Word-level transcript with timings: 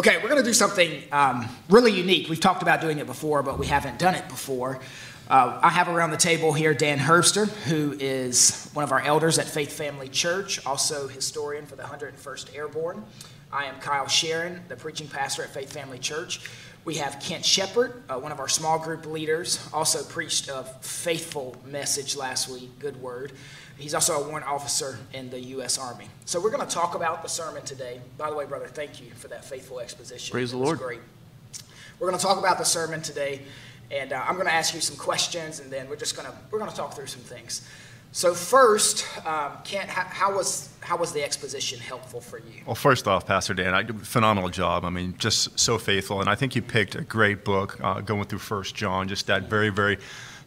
Okay, 0.00 0.16
we're 0.16 0.30
going 0.30 0.42
to 0.42 0.48
do 0.48 0.54
something 0.54 1.02
um, 1.12 1.46
really 1.68 1.92
unique. 1.92 2.30
We've 2.30 2.40
talked 2.40 2.62
about 2.62 2.80
doing 2.80 3.00
it 3.00 3.06
before, 3.06 3.42
but 3.42 3.58
we 3.58 3.66
haven't 3.66 3.98
done 3.98 4.14
it 4.14 4.26
before. 4.28 4.80
Uh, 5.28 5.60
I 5.62 5.68
have 5.68 5.88
around 5.88 6.10
the 6.10 6.16
table 6.16 6.54
here 6.54 6.72
Dan 6.72 6.98
Herbster, 6.98 7.46
who 7.64 7.94
is 8.00 8.70
one 8.72 8.82
of 8.82 8.92
our 8.92 9.02
elders 9.02 9.38
at 9.38 9.44
Faith 9.44 9.70
Family 9.70 10.08
Church, 10.08 10.64
also 10.64 11.06
historian 11.06 11.66
for 11.66 11.76
the 11.76 11.82
101st 11.82 12.56
Airborne. 12.56 13.04
I 13.52 13.66
am 13.66 13.78
Kyle 13.80 14.08
Sharon, 14.08 14.62
the 14.68 14.76
preaching 14.76 15.06
pastor 15.06 15.42
at 15.42 15.50
Faith 15.50 15.70
Family 15.70 15.98
Church. 15.98 16.48
We 16.86 16.94
have 16.94 17.20
Kent 17.20 17.44
Shepard, 17.44 18.02
uh, 18.08 18.18
one 18.18 18.32
of 18.32 18.40
our 18.40 18.48
small 18.48 18.78
group 18.78 19.04
leaders, 19.04 19.68
also 19.70 20.02
preached 20.02 20.48
a 20.48 20.62
faithful 20.80 21.54
message 21.66 22.16
last 22.16 22.48
week, 22.48 22.70
good 22.78 23.02
word. 23.02 23.32
He's 23.80 23.94
also 23.94 24.22
a 24.22 24.28
warrant 24.28 24.46
officer 24.46 24.98
in 25.14 25.30
the 25.30 25.40
U.S. 25.40 25.78
Army. 25.78 26.06
So 26.26 26.40
we're 26.40 26.50
going 26.50 26.66
to 26.66 26.72
talk 26.72 26.94
about 26.94 27.22
the 27.22 27.28
sermon 27.28 27.62
today. 27.64 28.00
By 28.18 28.28
the 28.30 28.36
way, 28.36 28.44
brother, 28.44 28.66
thank 28.66 29.00
you 29.00 29.10
for 29.12 29.28
that 29.28 29.44
faithful 29.44 29.80
exposition. 29.80 30.32
Praise 30.32 30.50
the 30.50 30.58
Lord. 30.58 30.78
Great. 30.78 31.00
We're 31.98 32.08
going 32.08 32.18
to 32.18 32.24
talk 32.24 32.38
about 32.38 32.58
the 32.58 32.64
sermon 32.64 33.02
today, 33.02 33.42
and 33.90 34.12
uh, 34.12 34.24
I'm 34.26 34.34
going 34.34 34.46
to 34.46 34.52
ask 34.52 34.74
you 34.74 34.80
some 34.80 34.96
questions, 34.96 35.60
and 35.60 35.70
then 35.70 35.88
we're 35.88 35.96
just 35.96 36.16
going 36.16 36.30
to 36.30 36.36
we're 36.50 36.58
going 36.58 36.70
to 36.70 36.76
talk 36.76 36.94
through 36.94 37.06
some 37.06 37.22
things. 37.22 37.66
So 38.12 38.34
first, 38.34 39.06
um, 39.24 39.52
Kent, 39.64 39.88
how, 39.88 40.02
how, 40.02 40.36
was 40.36 40.68
how 40.80 40.96
was 40.96 41.12
the 41.12 41.22
exposition 41.22 41.78
helpful 41.78 42.20
for 42.20 42.38
you? 42.38 42.62
Well, 42.66 42.74
first 42.74 43.06
off, 43.06 43.24
Pastor 43.24 43.54
Dan, 43.54 43.72
I 43.72 43.82
did 43.82 43.96
a 43.96 43.98
phenomenal 44.00 44.50
job. 44.50 44.84
I 44.84 44.90
mean, 44.90 45.14
just 45.18 45.58
so 45.58 45.78
faithful, 45.78 46.20
and 46.20 46.28
I 46.28 46.34
think 46.34 46.56
you 46.56 46.62
picked 46.62 46.96
a 46.96 47.02
great 47.02 47.44
book 47.44 47.78
uh, 47.80 48.00
going 48.00 48.24
through 48.24 48.40
First 48.40 48.74
John. 48.74 49.06
Just 49.08 49.26
that 49.28 49.44
very 49.44 49.70
very 49.70 49.98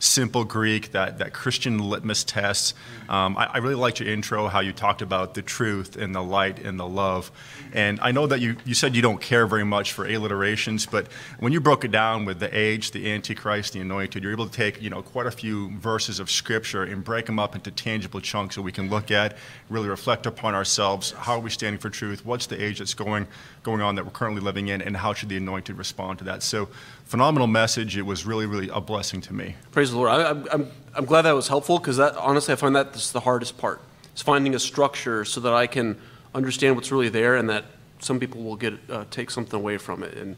simple 0.03 0.43
Greek, 0.43 0.91
that, 0.91 1.19
that 1.19 1.33
Christian 1.33 1.79
litmus 1.79 2.23
test. 2.23 2.75
Um, 3.09 3.37
I, 3.37 3.45
I, 3.45 3.57
really 3.57 3.75
liked 3.75 3.99
your 3.99 4.09
intro, 4.09 4.47
how 4.47 4.59
you 4.59 4.73
talked 4.73 5.01
about 5.01 5.33
the 5.33 5.41
truth 5.41 5.95
and 5.95 6.13
the 6.13 6.21
light 6.21 6.59
and 6.59 6.79
the 6.79 6.87
love. 6.87 7.31
And 7.71 7.99
I 8.01 8.11
know 8.11 8.27
that 8.27 8.39
you, 8.39 8.57
you 8.65 8.73
said 8.73 8.95
you 8.95 9.01
don't 9.01 9.21
care 9.21 9.47
very 9.47 9.63
much 9.63 9.93
for 9.93 10.05
alliterations, 10.05 10.85
but 10.85 11.07
when 11.39 11.53
you 11.53 11.61
broke 11.61 11.85
it 11.85 11.91
down 11.91 12.25
with 12.25 12.39
the 12.39 12.55
age, 12.57 12.91
the 12.91 13.11
Antichrist, 13.11 13.73
the 13.73 13.79
anointed, 13.79 14.23
you're 14.23 14.31
able 14.31 14.47
to 14.47 14.51
take 14.51 14.81
you 14.81 14.89
know 14.89 15.01
quite 15.01 15.25
a 15.25 15.31
few 15.31 15.75
verses 15.77 16.19
of 16.19 16.29
Scripture 16.29 16.83
and 16.83 17.03
break 17.03 17.25
them 17.25 17.39
up 17.39 17.55
into 17.55 17.71
tangible 17.71 18.19
chunks 18.19 18.55
that 18.55 18.61
we 18.61 18.71
can 18.71 18.89
look 18.89 19.09
at, 19.09 19.37
really 19.69 19.89
reflect 19.89 20.25
upon 20.25 20.53
ourselves. 20.53 21.11
How 21.11 21.33
are 21.33 21.39
we 21.39 21.49
standing 21.49 21.79
for 21.79 21.89
truth? 21.89 22.25
What's 22.25 22.47
the 22.47 22.61
age 22.61 22.79
that's 22.79 22.93
going 22.93 23.27
going 23.63 23.81
on 23.81 23.95
that 23.95 24.05
we're 24.05 24.11
currently 24.11 24.41
living 24.41 24.67
in, 24.67 24.81
and 24.81 24.97
how 24.97 25.13
should 25.13 25.29
the 25.29 25.37
anointed 25.37 25.77
respond 25.77 26.19
to 26.19 26.25
that? 26.25 26.43
So 26.43 26.69
phenomenal 27.13 27.45
message. 27.45 27.95
It 27.95 28.01
was 28.01 28.25
really, 28.25 28.47
really 28.47 28.69
a 28.69 28.81
blessing 28.81 29.21
to 29.21 29.35
me. 29.35 29.53
Praise 29.69 29.91
the 29.91 29.97
Lord. 29.97 30.09
I, 30.09 30.31
am 30.31 30.47
I'm, 30.51 30.71
I'm 30.95 31.05
glad 31.05 31.21
that 31.21 31.33
was 31.33 31.47
helpful 31.47 31.77
because 31.77 31.97
that 31.97 32.17
honestly, 32.17 32.53
I 32.53 32.55
find 32.55 32.75
that 32.75 32.91
this 32.91 33.05
is 33.05 33.11
the 33.11 33.19
hardest 33.19 33.55
part. 33.55 33.81
It's 34.13 34.23
finding 34.23 34.55
a 34.55 34.59
structure 34.59 35.23
so 35.23 35.39
that 35.41 35.53
I 35.53 35.67
can 35.67 35.95
understand 36.33 36.75
what's 36.75 36.91
really 36.91 37.09
there 37.09 37.35
and 37.35 37.47
that 37.51 37.65
some 37.99 38.19
people 38.19 38.41
will 38.41 38.55
get 38.55 38.73
uh, 38.89 39.05
take 39.11 39.29
something 39.29 39.59
away 39.59 39.77
from 39.77 40.01
it. 40.01 40.17
And 40.17 40.35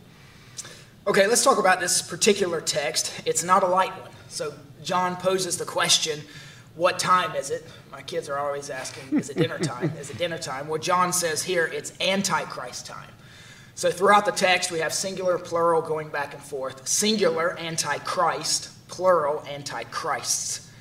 okay, 1.08 1.28
let's 1.28 1.46
talk 1.46 1.60
about 1.60 1.80
this 1.80 2.02
particular 2.02 2.60
text. 2.60 3.22
It's 3.26 3.42
not 3.42 3.64
a 3.64 3.68
light 3.68 3.98
one. 4.02 4.12
So 4.28 4.54
John 4.84 5.16
poses 5.16 5.58
the 5.58 5.64
question, 5.64 6.20
"What 6.76 7.00
time 7.00 7.38
is 7.38 7.52
it?" 7.52 7.66
My 7.90 8.02
kids 8.02 8.28
are 8.28 8.38
always 8.38 8.70
asking, 8.70 9.18
"Is 9.18 9.30
it 9.30 9.38
dinner 9.38 9.60
time? 9.60 9.94
is 9.98 10.10
it 10.10 10.18
dinner 10.18 10.38
time?" 10.38 10.68
Well, 10.68 10.82
John 10.82 11.14
says 11.14 11.42
here 11.42 11.68
it's 11.68 11.94
Antichrist 12.02 12.86
time. 12.86 13.15
So 13.76 13.92
throughout 13.92 14.26
the 14.26 14.32
text, 14.32 14.72
we 14.72 14.80
have 14.80 14.94
singular, 14.94 15.38
plural 15.38 15.82
going 15.82 16.08
back 16.08 16.34
and 16.34 16.42
forth. 16.42 16.88
Singular, 16.88 17.60
antichrist, 17.60 18.70
plural, 18.88 19.44
antichrists, 19.50 20.72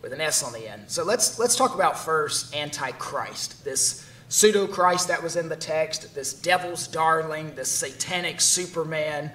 with 0.00 0.12
an 0.12 0.20
S 0.20 0.44
on 0.44 0.52
the 0.52 0.70
end. 0.70 0.84
So 0.86 1.02
let's, 1.02 1.36
let's 1.40 1.56
talk 1.56 1.74
about 1.74 1.98
first 1.98 2.54
antichrist, 2.54 3.64
this 3.64 4.08
pseudo 4.28 4.68
Christ 4.68 5.08
that 5.08 5.20
was 5.20 5.34
in 5.34 5.48
the 5.48 5.56
text, 5.56 6.14
this 6.14 6.32
devil's 6.32 6.86
darling, 6.86 7.52
this 7.56 7.70
satanic 7.70 8.40
Superman. 8.40 9.32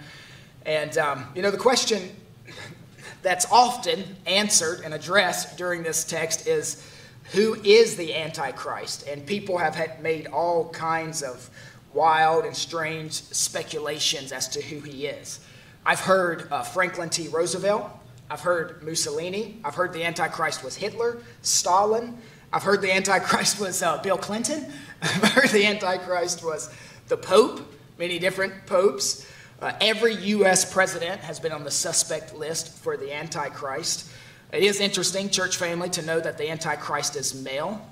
And, 0.65 0.97
um, 0.97 1.25
you 1.35 1.41
know, 1.41 1.51
the 1.51 1.57
question 1.57 2.15
that's 3.21 3.45
often 3.51 4.15
answered 4.27 4.81
and 4.85 4.93
addressed 4.93 5.57
during 5.57 5.83
this 5.83 6.05
text 6.05 6.47
is 6.47 6.87
who 7.33 7.55
is 7.65 7.97
the 7.97 8.15
Antichrist? 8.15 9.07
And 9.07 9.25
people 9.25 9.57
have 9.57 9.75
had 9.75 10.01
made 10.01 10.27
all 10.27 10.69
kinds 10.69 11.21
of 11.21 11.49
wild 11.93 12.45
and 12.45 12.55
strange 12.55 13.13
speculations 13.13 14.31
as 14.31 14.47
to 14.49 14.61
who 14.61 14.79
he 14.81 15.07
is. 15.07 15.39
I've 15.85 15.99
heard 15.99 16.51
uh, 16.51 16.61
Franklin 16.61 17.09
D. 17.09 17.27
Roosevelt. 17.27 17.89
I've 18.29 18.41
heard 18.41 18.83
Mussolini. 18.83 19.59
I've 19.63 19.75
heard 19.75 19.93
the 19.93 20.03
Antichrist 20.03 20.63
was 20.63 20.75
Hitler, 20.75 21.21
Stalin. 21.41 22.17
I've 22.53 22.63
heard 22.63 22.81
the 22.81 22.91
Antichrist 22.91 23.59
was 23.61 23.81
uh, 23.81 23.97
Bill 24.01 24.17
Clinton. 24.17 24.71
I've 25.01 25.23
heard 25.31 25.49
the 25.49 25.65
Antichrist 25.65 26.43
was 26.43 26.73
the 27.07 27.17
Pope, 27.17 27.61
many 27.97 28.19
different 28.19 28.65
popes. 28.65 29.25
Uh, 29.61 29.73
every 29.81 30.15
U.S. 30.15 30.71
president 30.71 31.19
has 31.21 31.39
been 31.39 31.51
on 31.51 31.63
the 31.63 31.71
suspect 31.71 32.35
list 32.35 32.77
for 32.77 32.95
the 32.95 33.13
Antichrist. 33.13 34.09
It 34.53 34.63
is 34.63 34.79
interesting, 34.79 35.29
church 35.29 35.57
family, 35.57 35.89
to 35.89 36.01
know 36.01 36.19
that 36.19 36.37
the 36.37 36.49
Antichrist 36.49 37.15
is 37.15 37.35
male. 37.43 37.85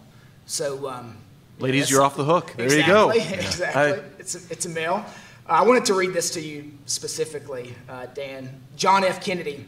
So 0.45 0.87
um, 0.87 1.17
Ladies, 1.59 1.81
yes. 1.81 1.91
you're 1.91 2.03
off 2.03 2.15
the 2.15 2.23
hook. 2.23 2.53
There 2.55 2.65
exactly, 2.65 3.19
you 3.19 3.25
go. 3.29 3.35
Exactly. 3.35 3.81
I, 3.81 3.89
it's, 4.19 4.35
a, 4.35 4.53
it's 4.53 4.67
a 4.67 4.69
male. 4.69 5.03
Uh, 5.49 5.49
I 5.49 5.63
wanted 5.63 5.85
to 5.85 5.95
read 5.95 6.13
this 6.13 6.29
to 6.31 6.41
you 6.41 6.71
specifically, 6.85 7.73
uh, 7.89 8.05
Dan. 8.13 8.61
John 8.75 9.03
F. 9.03 9.23
Kennedy 9.23 9.65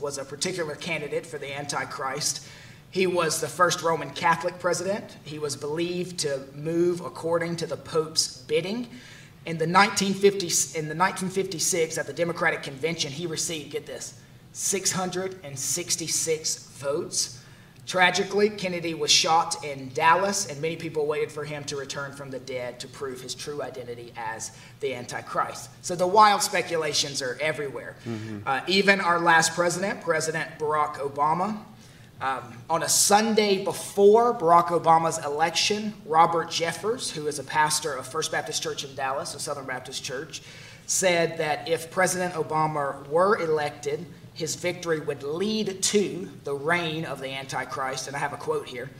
was 0.00 0.16
a 0.16 0.24
particular 0.24 0.74
candidate 0.76 1.26
for 1.26 1.36
the 1.36 1.54
Antichrist. 1.54 2.48
He 2.90 3.06
was 3.06 3.38
the 3.40 3.48
first 3.48 3.82
Roman 3.82 4.08
Catholic 4.10 4.58
president. 4.58 5.18
He 5.24 5.38
was 5.38 5.56
believed 5.56 6.18
to 6.20 6.40
move 6.54 7.02
according 7.02 7.56
to 7.56 7.66
the 7.66 7.76
Pope's 7.76 8.38
bidding. 8.42 8.88
In 9.44 9.58
the, 9.58 9.66
1950s, 9.66 10.74
in 10.74 10.88
the 10.88 10.94
1956, 10.94 11.98
at 11.98 12.06
the 12.06 12.14
Democratic 12.14 12.62
Convention, 12.62 13.12
he 13.12 13.26
received, 13.26 13.72
get 13.72 13.84
this, 13.86 14.14
666 14.52 16.66
votes 16.78 17.39
Tragically, 17.90 18.50
Kennedy 18.50 18.94
was 18.94 19.10
shot 19.10 19.64
in 19.64 19.88
Dallas, 19.88 20.46
and 20.46 20.62
many 20.62 20.76
people 20.76 21.08
waited 21.08 21.32
for 21.32 21.42
him 21.42 21.64
to 21.64 21.74
return 21.74 22.12
from 22.12 22.30
the 22.30 22.38
dead 22.38 22.78
to 22.78 22.86
prove 22.86 23.20
his 23.20 23.34
true 23.34 23.64
identity 23.64 24.12
as 24.16 24.52
the 24.78 24.94
Antichrist. 24.94 25.70
So 25.82 25.96
the 25.96 26.06
wild 26.06 26.40
speculations 26.40 27.20
are 27.20 27.36
everywhere. 27.40 27.96
Mm-hmm. 28.06 28.46
Uh, 28.46 28.60
even 28.68 29.00
our 29.00 29.18
last 29.18 29.54
president, 29.54 30.02
President 30.02 30.48
Barack 30.56 30.98
Obama, 30.98 31.58
um, 32.20 32.56
on 32.70 32.84
a 32.84 32.88
Sunday 32.88 33.64
before 33.64 34.38
Barack 34.38 34.68
Obama's 34.68 35.18
election, 35.24 35.92
Robert 36.06 36.46
Jeffress, 36.46 37.10
who 37.10 37.26
is 37.26 37.40
a 37.40 37.44
pastor 37.44 37.92
of 37.92 38.06
First 38.06 38.30
Baptist 38.30 38.62
Church 38.62 38.84
in 38.84 38.94
Dallas, 38.94 39.34
a 39.34 39.40
Southern 39.40 39.66
Baptist 39.66 40.04
church, 40.04 40.42
said 40.86 41.38
that 41.38 41.68
if 41.68 41.90
President 41.90 42.34
Obama 42.34 43.04
were 43.08 43.36
elected, 43.40 44.06
his 44.34 44.54
victory 44.54 45.00
would 45.00 45.22
lead 45.22 45.82
to 45.82 46.28
the 46.44 46.54
reign 46.54 47.04
of 47.04 47.20
the 47.20 47.28
Antichrist. 47.28 48.06
And 48.06 48.16
I 48.16 48.18
have 48.18 48.32
a 48.32 48.36
quote 48.36 48.68
here. 48.68 48.90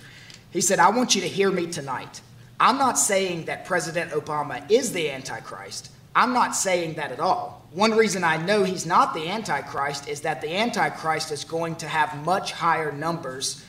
He 0.50 0.60
said, 0.60 0.78
I 0.78 0.90
want 0.90 1.14
you 1.14 1.20
to 1.20 1.28
hear 1.28 1.50
me 1.50 1.66
tonight. 1.66 2.20
I'm 2.58 2.76
not 2.76 2.98
saying 2.98 3.46
that 3.46 3.64
President 3.64 4.10
Obama 4.10 4.68
is 4.70 4.92
the 4.92 5.10
Antichrist. 5.10 5.90
I'm 6.14 6.32
not 6.32 6.56
saying 6.56 6.94
that 6.94 7.12
at 7.12 7.20
all. 7.20 7.64
One 7.72 7.92
reason 7.92 8.24
I 8.24 8.36
know 8.36 8.64
he's 8.64 8.84
not 8.84 9.14
the 9.14 9.28
Antichrist 9.28 10.08
is 10.08 10.22
that 10.22 10.40
the 10.40 10.52
Antichrist 10.56 11.30
is 11.30 11.44
going 11.44 11.76
to 11.76 11.88
have 11.88 12.24
much 12.24 12.52
higher 12.52 12.90
numbers, 12.90 13.64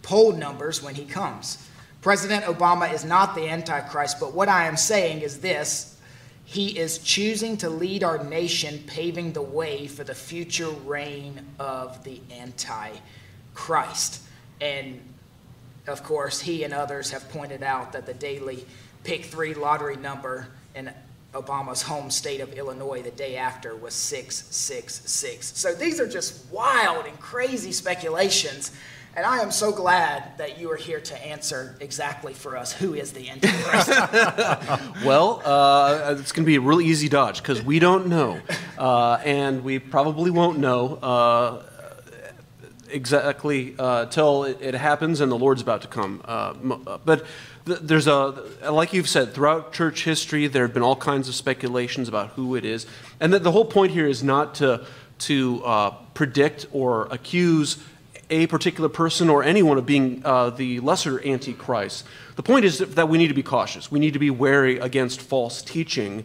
poll 0.00 0.32
numbers, 0.32 0.82
when 0.82 0.94
he 0.94 1.04
comes. 1.04 1.68
President 2.00 2.44
Obama 2.46 2.92
is 2.92 3.04
not 3.04 3.34
the 3.34 3.48
Antichrist, 3.48 4.18
but 4.18 4.32
what 4.32 4.48
I 4.48 4.66
am 4.66 4.76
saying 4.76 5.20
is 5.20 5.38
this 5.40 5.91
he 6.52 6.78
is 6.78 6.98
choosing 6.98 7.56
to 7.56 7.70
lead 7.70 8.04
our 8.04 8.22
nation, 8.22 8.84
paving 8.86 9.32
the 9.32 9.40
way 9.40 9.86
for 9.86 10.04
the 10.04 10.14
future 10.14 10.68
reign 10.68 11.40
of 11.58 12.04
the 12.04 12.20
Antichrist. 12.30 14.20
And 14.60 15.00
of 15.86 16.04
course, 16.04 16.42
he 16.42 16.64
and 16.64 16.74
others 16.74 17.10
have 17.10 17.26
pointed 17.30 17.62
out 17.62 17.94
that 17.94 18.04
the 18.04 18.12
daily 18.12 18.66
pick 19.02 19.24
three 19.24 19.54
lottery 19.54 19.96
number 19.96 20.48
in 20.74 20.92
Obama's 21.32 21.80
home 21.80 22.10
state 22.10 22.42
of 22.42 22.52
Illinois 22.52 23.00
the 23.00 23.12
day 23.12 23.36
after 23.36 23.74
was 23.74 23.94
666. 23.94 25.58
So 25.58 25.74
these 25.74 25.98
are 26.00 26.06
just 26.06 26.52
wild 26.52 27.06
and 27.06 27.18
crazy 27.18 27.72
speculations 27.72 28.72
and 29.14 29.26
I 29.26 29.40
am 29.40 29.50
so 29.50 29.72
glad 29.72 30.38
that 30.38 30.58
you 30.58 30.70
are 30.70 30.76
here 30.76 31.00
to 31.00 31.26
answer 31.26 31.76
exactly 31.80 32.32
for 32.32 32.56
us 32.56 32.72
who 32.72 32.94
is 32.94 33.12
the 33.12 33.28
Antichrist. 33.28 33.88
well, 35.04 35.42
uh, 35.44 36.16
it's 36.18 36.32
going 36.32 36.44
to 36.44 36.46
be 36.46 36.56
a 36.56 36.60
really 36.60 36.86
easy 36.86 37.10
dodge 37.10 37.42
because 37.42 37.62
we 37.62 37.78
don't 37.78 38.06
know. 38.06 38.40
Uh, 38.78 39.20
and 39.24 39.62
we 39.64 39.78
probably 39.78 40.30
won't 40.30 40.58
know 40.58 40.94
uh, 40.96 41.62
exactly 42.88 43.74
until 43.78 44.42
uh, 44.42 44.46
it, 44.46 44.62
it, 44.62 44.74
happens 44.74 45.20
and 45.20 45.30
the 45.30 45.38
Lord's 45.38 45.60
about 45.60 45.82
to 45.82 45.88
come. 45.88 46.22
Uh, 46.24 46.54
uh, 46.86 46.98
but 47.04 47.26
there's 47.66 48.06
a, 48.06 48.42
like 48.70 48.94
you've 48.94 49.10
said, 49.10 49.34
throughout 49.34 49.74
church 49.74 50.04
history, 50.04 50.46
there 50.46 50.62
have 50.62 50.72
been 50.72 50.82
all 50.82 50.96
kinds 50.96 51.28
of 51.28 51.34
speculations 51.34 52.08
about 52.08 52.30
who 52.30 52.56
it 52.56 52.64
is. 52.64 52.86
And 53.20 53.30
the, 53.34 53.38
the 53.38 53.52
whole 53.52 53.66
point 53.66 53.92
here 53.92 54.08
is 54.08 54.24
not 54.24 54.54
to, 54.56 54.86
to 55.18 55.92
predict 56.14 56.66
or 56.72 57.08
accuse 57.10 57.76
a 58.32 58.46
particular 58.46 58.88
person 58.88 59.28
or 59.28 59.44
anyone 59.44 59.76
of 59.76 59.84
being 59.84 60.22
uh, 60.24 60.48
the 60.48 60.80
lesser 60.80 61.24
antichrist. 61.24 62.06
The 62.36 62.42
point 62.42 62.64
is 62.64 62.78
that 62.78 63.08
we 63.08 63.18
need 63.18 63.28
to 63.28 63.34
be 63.34 63.42
cautious. 63.42 63.92
We 63.92 64.00
need 64.00 64.14
to 64.14 64.18
be 64.18 64.30
wary 64.30 64.78
against 64.78 65.20
false 65.20 65.60
teaching. 65.60 66.24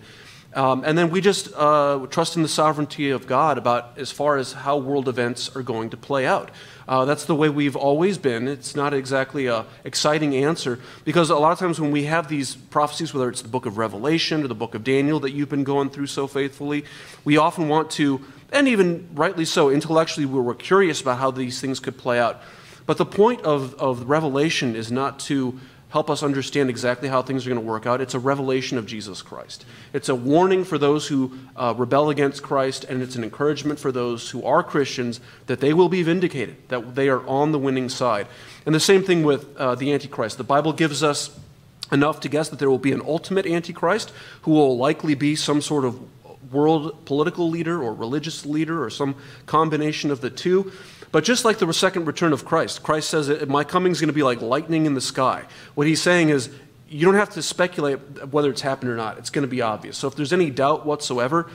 Um, 0.53 0.83
and 0.85 0.97
then 0.97 1.09
we 1.09 1.21
just 1.21 1.49
uh, 1.55 2.07
trust 2.09 2.35
in 2.35 2.41
the 2.41 2.47
sovereignty 2.47 3.11
of 3.11 3.27
God 3.27 3.57
about 3.57 3.97
as 3.97 4.11
far 4.11 4.37
as 4.37 4.53
how 4.53 4.77
world 4.77 5.07
events 5.07 5.55
are 5.55 5.61
going 5.61 5.89
to 5.91 5.97
play 5.97 6.25
out. 6.25 6.51
Uh, 6.87 7.03
that's 7.03 7.25
the 7.25 7.35
way 7.35 7.49
we've 7.49 7.75
always 7.75 8.17
been. 8.17 8.47
It's 8.47 8.75
not 8.75 8.93
exactly 8.93 9.47
a 9.47 9.65
exciting 9.83 10.35
answer 10.35 10.79
because 11.03 11.29
a 11.29 11.35
lot 11.35 11.51
of 11.51 11.59
times 11.59 11.81
when 11.81 11.91
we 11.91 12.05
have 12.05 12.29
these 12.29 12.55
prophecies, 12.55 13.13
whether 13.13 13.29
it's 13.29 13.41
the 13.41 13.49
book 13.49 13.65
of 13.65 13.77
Revelation 13.77 14.43
or 14.43 14.47
the 14.47 14.55
book 14.55 14.73
of 14.73 14.83
Daniel 14.83 15.19
that 15.19 15.31
you've 15.31 15.49
been 15.49 15.65
going 15.65 15.89
through 15.89 16.07
so 16.07 16.27
faithfully, 16.27 16.85
we 17.25 17.35
often 17.35 17.67
want 17.67 17.91
to, 17.91 18.21
and 18.53 18.69
even 18.69 19.09
rightly 19.13 19.43
so, 19.43 19.69
intellectually, 19.69 20.25
we're 20.25 20.55
curious 20.55 21.01
about 21.01 21.19
how 21.19 21.29
these 21.29 21.59
things 21.59 21.81
could 21.81 21.97
play 21.97 22.19
out. 22.19 22.41
But 22.85 22.97
the 22.97 23.05
point 23.05 23.41
of, 23.41 23.73
of 23.75 24.09
Revelation 24.09 24.73
is 24.73 24.89
not 24.89 25.19
to 25.21 25.59
help 25.97 26.11
us 26.11 26.21
understand 26.21 26.69
exactly 26.69 27.09
how 27.09 27.23
things 27.23 27.43
are 27.43 27.49
going 27.49 27.59
to 27.59 27.67
work 27.67 27.87
out. 27.87 28.01
It's 28.01 28.13
a 28.13 28.19
revelation 28.19 28.77
of 28.77 28.85
Jesus 28.85 29.23
Christ. 29.23 29.65
It's 29.93 30.09
a 30.09 30.13
warning 30.13 30.63
for 30.63 30.77
those 30.77 31.07
who 31.07 31.39
uh, 31.55 31.73
rebel 31.75 32.11
against 32.11 32.43
Christ, 32.43 32.83
and 32.83 33.01
it's 33.01 33.15
an 33.15 33.23
encouragement 33.23 33.79
for 33.79 33.91
those 33.91 34.29
who 34.29 34.45
are 34.45 34.61
Christians 34.61 35.19
that 35.47 35.59
they 35.59 35.73
will 35.73 35.89
be 35.89 36.03
vindicated, 36.03 36.55
that 36.67 36.93
they 36.93 37.09
are 37.09 37.25
on 37.25 37.51
the 37.51 37.57
winning 37.57 37.89
side. 37.89 38.27
And 38.63 38.75
the 38.75 38.79
same 38.79 39.01
thing 39.01 39.23
with 39.23 39.57
uh, 39.57 39.73
the 39.73 39.91
Antichrist. 39.91 40.37
The 40.37 40.43
Bible 40.43 40.71
gives 40.71 41.01
us 41.01 41.35
enough 41.91 42.19
to 42.19 42.29
guess 42.29 42.47
that 42.49 42.59
there 42.59 42.69
will 42.69 42.77
be 42.77 42.91
an 42.91 43.01
ultimate 43.03 43.47
Antichrist 43.47 44.11
who 44.43 44.51
will 44.51 44.77
likely 44.77 45.15
be 45.15 45.35
some 45.35 45.63
sort 45.63 45.83
of 45.83 45.99
world 46.53 47.05
political 47.05 47.49
leader 47.49 47.81
or 47.81 47.91
religious 47.91 48.45
leader 48.45 48.83
or 48.83 48.91
some 48.91 49.15
combination 49.47 50.11
of 50.11 50.21
the 50.21 50.29
two. 50.29 50.71
But 51.11 51.23
just 51.23 51.45
like 51.45 51.57
the 51.57 51.71
second 51.73 52.05
return 52.05 52.33
of 52.33 52.45
Christ, 52.45 52.83
Christ 52.83 53.09
says, 53.09 53.47
My 53.47 53.63
coming 53.63 53.91
is 53.91 54.01
going 54.01 54.09
to 54.09 54.13
be 54.13 54.23
like 54.23 54.41
lightning 54.41 54.85
in 54.85 54.93
the 54.93 55.01
sky. 55.01 55.45
What 55.75 55.87
he's 55.87 56.01
saying 56.01 56.29
is, 56.29 56.49
you 56.89 57.05
don't 57.05 57.15
have 57.15 57.31
to 57.31 57.41
speculate 57.41 57.97
whether 58.31 58.49
it's 58.49 58.61
happened 58.61 58.91
or 58.91 58.95
not. 58.95 59.17
It's 59.17 59.29
going 59.29 59.43
to 59.43 59.49
be 59.49 59.61
obvious. 59.61 59.97
So 59.97 60.07
if 60.07 60.15
there's 60.15 60.31
any 60.31 60.49
doubt 60.49 60.85
whatsoever, 60.85 61.49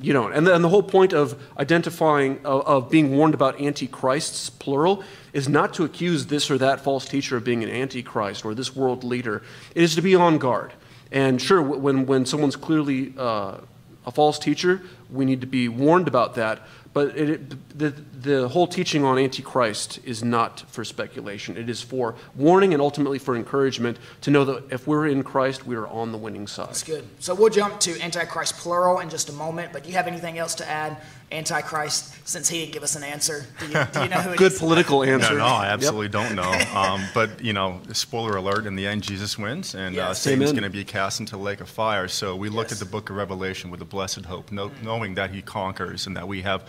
you 0.00 0.12
don't. 0.12 0.32
And 0.32 0.46
the, 0.46 0.54
and 0.54 0.64
the 0.64 0.68
whole 0.68 0.82
point 0.82 1.12
of 1.12 1.40
identifying, 1.58 2.38
of, 2.44 2.66
of 2.66 2.90
being 2.90 3.16
warned 3.16 3.34
about 3.34 3.60
antichrists, 3.60 4.50
plural, 4.50 5.02
is 5.32 5.48
not 5.48 5.74
to 5.74 5.84
accuse 5.84 6.26
this 6.26 6.50
or 6.50 6.58
that 6.58 6.80
false 6.80 7.06
teacher 7.06 7.36
of 7.36 7.44
being 7.44 7.62
an 7.62 7.70
antichrist 7.70 8.44
or 8.44 8.54
this 8.54 8.74
world 8.74 9.04
leader. 9.04 9.42
It 9.74 9.82
is 9.82 9.94
to 9.94 10.02
be 10.02 10.14
on 10.14 10.38
guard. 10.38 10.72
And 11.12 11.40
sure, 11.40 11.62
when, 11.62 12.06
when 12.06 12.26
someone's 12.26 12.56
clearly 12.56 13.14
uh, 13.16 13.58
a 14.06 14.10
false 14.10 14.38
teacher, 14.38 14.82
we 15.10 15.24
need 15.24 15.40
to 15.42 15.46
be 15.46 15.68
warned 15.68 16.08
about 16.08 16.34
that. 16.36 16.60
But 16.94 17.18
it, 17.18 17.76
the, 17.78 17.90
the 17.90 18.48
whole 18.48 18.68
teaching 18.68 19.02
on 19.04 19.18
Antichrist 19.18 19.98
is 20.04 20.22
not 20.22 20.60
for 20.68 20.84
speculation. 20.84 21.56
It 21.56 21.68
is 21.68 21.82
for 21.82 22.14
warning 22.36 22.72
and 22.72 22.80
ultimately 22.80 23.18
for 23.18 23.34
encouragement 23.34 23.98
to 24.20 24.30
know 24.30 24.44
that 24.44 24.72
if 24.72 24.86
we're 24.86 25.08
in 25.08 25.24
Christ, 25.24 25.66
we 25.66 25.74
are 25.74 25.88
on 25.88 26.12
the 26.12 26.18
winning 26.18 26.46
side. 26.46 26.68
That's 26.68 26.84
good. 26.84 27.04
So 27.18 27.34
we'll 27.34 27.50
jump 27.50 27.80
to 27.80 28.00
Antichrist 28.00 28.56
plural 28.58 29.00
in 29.00 29.10
just 29.10 29.28
a 29.28 29.32
moment. 29.32 29.72
But 29.72 29.82
do 29.82 29.88
you 29.88 29.96
have 29.96 30.06
anything 30.06 30.38
else 30.38 30.54
to 30.54 30.70
add? 30.70 30.96
Antichrist, 31.34 32.14
since 32.26 32.48
he 32.48 32.60
didn't 32.60 32.72
give 32.72 32.82
us 32.82 32.96
an 32.96 33.02
answer. 33.02 33.44
Do 33.60 33.66
you, 33.66 33.72
do 33.92 34.02
you 34.02 34.08
know 34.08 34.20
who 34.20 34.30
it 34.32 34.38
Good 34.38 34.52
is? 34.52 34.58
political 34.58 35.02
answer. 35.02 35.32
No, 35.32 35.38
no, 35.38 35.44
I 35.46 35.66
absolutely 35.66 36.06
Yep. 36.06 36.12
don't 36.12 36.34
know. 36.36 36.52
Um, 36.74 37.04
but 37.14 37.42
you 37.44 37.52
know, 37.52 37.80
spoiler 37.92 38.36
alert: 38.36 38.66
in 38.66 38.74
the 38.76 38.86
end, 38.86 39.02
Jesus 39.02 39.38
wins, 39.38 39.74
and 39.74 39.94
uh, 39.96 40.08
Yes. 40.08 40.20
Satan's 40.20 40.52
going 40.52 40.62
to 40.64 40.70
be 40.70 40.84
cast 40.84 41.20
into 41.20 41.32
the 41.36 41.42
lake 41.42 41.60
of 41.60 41.68
fire. 41.68 42.08
So 42.08 42.34
we 42.36 42.48
look 42.48 42.66
Yes. 42.70 42.72
at 42.72 42.78
the 42.86 42.90
Book 42.90 43.10
of 43.10 43.16
Revelation 43.16 43.70
with 43.70 43.80
a 43.82 43.84
blessed 43.84 44.24
hope, 44.24 44.50
know, 44.52 44.70
knowing 44.82 45.14
that 45.14 45.30
He 45.30 45.42
conquers 45.42 46.06
and 46.06 46.16
that 46.16 46.26
we 46.28 46.42
have 46.42 46.68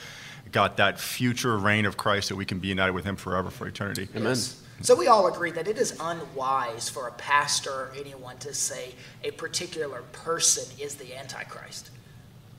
got 0.51 0.77
that 0.77 0.99
future 0.99 1.57
reign 1.57 1.85
of 1.85 1.97
Christ 1.97 2.29
that 2.29 2.35
we 2.35 2.45
can 2.45 2.59
be 2.59 2.67
united 2.67 2.93
with 2.93 3.03
Him 3.05 3.15
forever 3.15 3.49
for 3.49 3.67
eternity. 3.67 4.07
Amen. 4.15 4.35
So 4.81 4.93
we 4.95 5.07
all 5.07 5.27
agree 5.27 5.51
that 5.51 5.67
it 5.67 5.77
is 5.77 5.97
unwise 6.01 6.89
for 6.89 7.07
a 7.07 7.11
pastor 7.13 7.71
or 7.71 7.91
anyone 7.97 8.37
to 8.39 8.53
say 8.53 8.93
a 9.23 9.31
particular 9.31 10.01
person 10.11 10.65
is 10.79 10.95
the 10.95 11.17
Antichrist. 11.17 11.89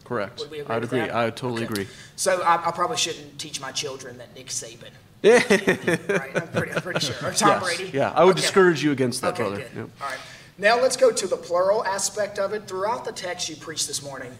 Correct. 0.06 0.38
Would 0.38 0.50
we 0.52 0.60
agree 0.60 0.74
I'd 0.76 0.80
with 0.82 0.92
agree. 0.92 1.00
that? 1.06 1.14
I 1.14 1.24
would 1.24 1.36
totally 1.36 1.64
Okay. 1.64 1.72
agree. 1.82 1.88
So 2.14 2.40
I, 2.42 2.68
I 2.68 2.70
probably 2.70 2.96
shouldn't 2.96 3.38
teach 3.40 3.60
my 3.60 3.72
children 3.72 4.18
that 4.18 4.34
Nick 4.36 4.46
Saban. 4.46 4.90
right, 5.24 6.36
I'm 6.36 6.48
pretty, 6.48 6.72
I'm 6.72 6.80
pretty 6.82 7.00
sure. 7.00 7.16
Or 7.28 7.32
Tom 7.32 7.48
Yes. 7.48 7.62
Brady. 7.76 7.90
Yeah, 7.92 8.12
I 8.14 8.22
would 8.24 8.32
Okay. 8.36 8.42
discourage 8.42 8.84
you 8.84 8.92
against 8.92 9.20
that, 9.22 9.34
Okay, 9.34 9.42
brother. 9.42 9.56
good. 9.56 9.70
Yep. 9.74 9.88
All 10.00 10.08
right. 10.08 10.18
Now 10.58 10.80
let's 10.80 10.96
go 10.96 11.10
to 11.10 11.26
the 11.26 11.36
plural 11.36 11.84
aspect 11.84 12.38
of 12.38 12.52
it. 12.52 12.68
Throughout 12.68 13.04
the 13.04 13.10
text 13.12 13.48
you 13.48 13.56
preached 13.56 13.88
this 13.88 14.00
morning, 14.02 14.30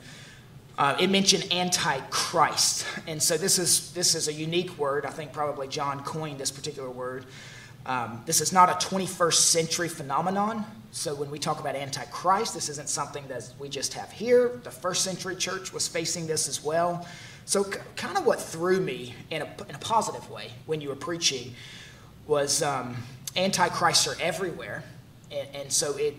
uh, 0.79 0.97
it 1.01 1.11
mentioned 1.11 1.53
antichrist, 1.53 2.87
and 3.09 3.21
so 3.21 3.37
this 3.37 3.59
is 3.59 3.91
this 3.93 4.15
is 4.15 4.29
a 4.29 4.33
unique 4.33 4.79
word. 4.79 5.05
I 5.05 5.11
think 5.11 5.33
probably 5.33 5.67
John 5.67 6.05
coined 6.05 6.39
this 6.39 6.51
particular 6.53 6.91
word. 6.91 7.25
Um, 7.87 8.21
this 8.27 8.41
is 8.41 8.53
not 8.53 8.69
a 8.69 8.87
21st 8.87 9.35
century 9.35 9.89
phenomenon. 9.89 10.65
So 10.91 11.15
when 11.15 11.31
we 11.31 11.39
talk 11.39 11.61
about 11.61 11.77
antichrist, 11.77 12.53
this 12.53 12.69
isn't 12.69 12.89
something 12.89 13.27
that 13.29 13.49
we 13.61 13.69
just 13.69 13.95
have 13.95 14.11
here. 14.11 14.61
The 14.65 14.73
first 14.73 15.05
century 15.05 15.37
church 15.37 15.73
was 15.73 15.87
facing 15.87 16.27
this 16.27 16.49
as 16.49 16.65
well. 16.65 17.07
So 17.45 17.63
k- 17.63 17.79
kind 17.95 18.19
of 18.19 18.27
what 18.27 18.41
threw 18.41 18.81
me 18.81 19.15
in 19.31 19.43
a, 19.43 19.49
in 19.69 19.75
a 19.77 19.79
positive 19.79 20.29
way 20.29 20.51
when 20.67 20.81
you 20.81 20.89
were 20.89 20.97
preaching 20.97 21.55
was 22.27 22.61
um, 22.61 22.97
antichrists 23.37 24.09
are 24.09 24.21
everywhere, 24.21 24.83
and, 25.31 25.47
and 25.55 25.73
so 25.73 25.97
it 25.97 26.17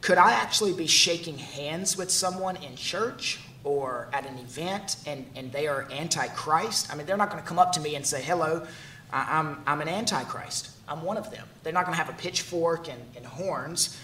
could 0.00 0.18
I 0.18 0.32
actually 0.32 0.72
be 0.72 0.88
shaking 0.88 1.38
hands 1.38 1.96
with 1.96 2.10
someone 2.10 2.56
in 2.56 2.74
church 2.74 3.40
or 3.62 4.08
at 4.12 4.26
an 4.26 4.36
event 4.38 4.96
and, 5.06 5.24
and 5.36 5.52
they 5.52 5.68
are 5.68 5.86
antichrist? 5.92 6.92
I 6.92 6.96
mean, 6.96 7.06
they're 7.06 7.16
not 7.16 7.30
going 7.30 7.42
to 7.42 7.48
come 7.48 7.60
up 7.60 7.72
to 7.72 7.80
me 7.80 7.94
and 7.94 8.04
say, 8.04 8.20
"Hello, 8.20 8.66
I'm 9.12 9.62
I'm 9.64 9.80
an 9.80 9.88
antichrist. 9.88 10.73
I'm 10.88 11.02
one 11.02 11.16
of 11.16 11.30
them." 11.30 11.46
They're 11.62 11.72
not 11.72 11.84
going 11.86 11.96
to 11.96 12.02
have 12.02 12.12
a 12.12 12.18
pitchfork 12.18 12.88
and, 12.88 13.00
and 13.16 13.26
horns. 13.26 13.98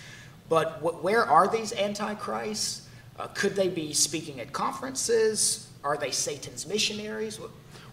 But 0.49 0.81
wh- 0.81 1.03
where 1.03 1.25
are 1.25 1.49
these 1.49 1.73
antichrists? 1.73 2.89
Uh, 3.19 3.29
could 3.29 3.55
they 3.55 3.69
be 3.69 3.93
speaking 3.93 4.41
at 4.41 4.53
conferences? 4.53 5.70
Are 5.83 5.97
they 5.97 6.11
Satan's 6.11 6.67
missionaries? 6.67 7.41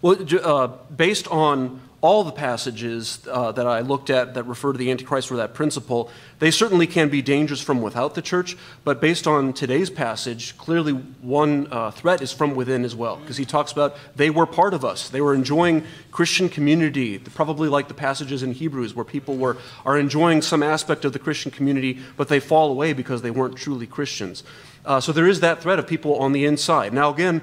Well, 0.02 0.18
uh, 0.42 0.68
based 0.94 1.26
on 1.28 1.80
all 2.00 2.22
the 2.22 2.30
passages 2.30 3.26
uh, 3.28 3.50
that 3.50 3.66
I 3.66 3.80
looked 3.80 4.08
at 4.08 4.34
that 4.34 4.44
refer 4.44 4.70
to 4.70 4.78
the 4.78 4.88
Antichrist 4.90 5.32
or 5.32 5.36
that 5.36 5.52
principle, 5.52 6.10
they 6.38 6.52
certainly 6.52 6.86
can 6.86 7.08
be 7.08 7.22
dangerous 7.22 7.60
from 7.60 7.82
without 7.82 8.14
the 8.14 8.22
church. 8.22 8.56
But 8.84 9.00
based 9.00 9.26
on 9.26 9.52
today's 9.52 9.90
passage, 9.90 10.56
clearly 10.58 10.92
one 10.92 11.66
uh, 11.72 11.90
threat 11.90 12.22
is 12.22 12.32
from 12.32 12.54
within 12.54 12.84
as 12.84 12.94
well, 12.94 13.16
because 13.16 13.36
he 13.36 13.44
talks 13.44 13.72
about 13.72 13.96
they 14.14 14.30
were 14.30 14.46
part 14.46 14.74
of 14.74 14.84
us. 14.84 15.08
They 15.08 15.20
were 15.20 15.34
enjoying 15.34 15.84
Christian 16.12 16.48
community, 16.48 17.18
probably 17.18 17.68
like 17.68 17.88
the 17.88 17.94
passages 17.94 18.44
in 18.44 18.52
Hebrews 18.52 18.94
where 18.94 19.04
people 19.04 19.36
were 19.36 19.56
are 19.84 19.98
enjoying 19.98 20.42
some 20.42 20.62
aspect 20.62 21.04
of 21.04 21.12
the 21.12 21.18
Christian 21.18 21.50
community, 21.50 21.98
but 22.16 22.28
they 22.28 22.38
fall 22.38 22.70
away 22.70 22.92
because 22.92 23.22
they 23.22 23.32
weren't 23.32 23.56
truly 23.56 23.88
Christians. 23.88 24.44
Uh, 24.84 25.00
so 25.00 25.10
there 25.10 25.26
is 25.26 25.40
that 25.40 25.60
threat 25.60 25.80
of 25.80 25.86
people 25.88 26.16
on 26.16 26.30
the 26.32 26.44
inside. 26.44 26.92
Now, 26.92 27.12
again, 27.12 27.42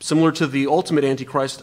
similar 0.00 0.32
to 0.32 0.46
the 0.46 0.66
ultimate 0.66 1.04
Antichrist, 1.04 1.62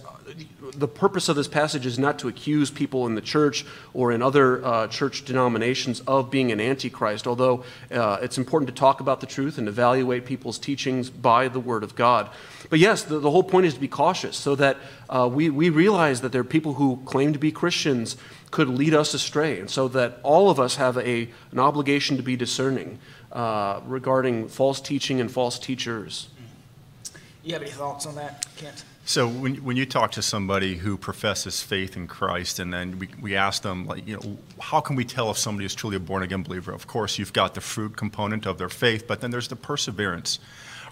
the 0.75 0.87
purpose 0.87 1.29
of 1.29 1.35
this 1.35 1.47
passage 1.47 1.85
is 1.85 1.99
not 1.99 2.19
to 2.19 2.27
accuse 2.27 2.71
people 2.71 3.05
in 3.05 3.15
the 3.15 3.21
church 3.21 3.65
or 3.93 4.11
in 4.11 4.21
other 4.21 4.63
uh, 4.63 4.87
church 4.87 5.25
denominations 5.25 6.01
of 6.01 6.31
being 6.31 6.51
an 6.51 6.59
antichrist, 6.59 7.27
although 7.27 7.63
uh, 7.91 8.17
it's 8.21 8.37
important 8.37 8.67
to 8.67 8.73
talk 8.73 8.99
about 8.99 9.21
the 9.21 9.27
truth 9.27 9.57
and 9.57 9.67
evaluate 9.67 10.25
people's 10.25 10.57
teachings 10.57 11.09
by 11.09 11.47
the 11.47 11.59
Word 11.59 11.83
of 11.83 11.95
God. 11.95 12.29
But 12.69 12.79
yes, 12.79 13.03
the, 13.03 13.19
the 13.19 13.31
whole 13.31 13.43
point 13.43 13.65
is 13.65 13.73
to 13.73 13.79
be 13.79 13.87
cautious 13.87 14.37
so 14.37 14.55
that 14.55 14.77
uh, 15.09 15.29
we, 15.31 15.49
we 15.49 15.69
realize 15.69 16.21
that 16.21 16.31
there 16.31 16.41
are 16.41 16.45
people 16.45 16.75
who 16.75 17.01
claim 17.05 17.33
to 17.33 17.39
be 17.39 17.51
Christians 17.51 18.17
could 18.49 18.67
lead 18.69 18.93
us 18.93 19.13
astray, 19.13 19.59
and 19.59 19.69
so 19.69 19.87
that 19.89 20.19
all 20.23 20.49
of 20.49 20.59
us 20.59 20.75
have 20.75 20.97
a, 20.97 21.29
an 21.51 21.59
obligation 21.59 22.17
to 22.17 22.23
be 22.23 22.35
discerning 22.35 22.99
uh, 23.31 23.79
regarding 23.85 24.49
false 24.49 24.81
teaching 24.81 25.21
and 25.21 25.31
false 25.31 25.57
teachers. 25.57 26.27
You 27.43 27.53
have 27.53 27.63
any 27.63 27.71
thoughts 27.71 28.05
on 28.05 28.15
that, 28.15 28.45
Kent? 28.57 28.83
So 29.03 29.27
when, 29.27 29.55
when 29.63 29.77
you 29.77 29.85
talk 29.87 30.11
to 30.11 30.21
somebody 30.21 30.75
who 30.75 30.95
professes 30.95 31.61
faith 31.61 31.97
in 31.97 32.07
Christ, 32.07 32.59
and 32.59 32.71
then 32.71 32.99
we, 32.99 33.09
we 33.19 33.35
ask 33.35 33.63
them, 33.63 33.87
like, 33.87 34.07
you 34.07 34.15
know, 34.15 34.37
how 34.59 34.79
can 34.79 34.95
we 34.95 35.03
tell 35.03 35.31
if 35.31 35.37
somebody 35.37 35.65
is 35.65 35.73
truly 35.73 35.95
a 35.95 35.99
born 35.99 36.21
again 36.21 36.43
believer? 36.43 36.71
Of 36.71 36.85
course, 36.85 37.17
you've 37.17 37.33
got 37.33 37.55
the 37.55 37.61
fruit 37.61 37.97
component 37.97 38.45
of 38.45 38.59
their 38.59 38.69
faith, 38.69 39.07
but 39.07 39.21
then 39.21 39.31
there's 39.31 39.47
the 39.47 39.55
perseverance. 39.55 40.39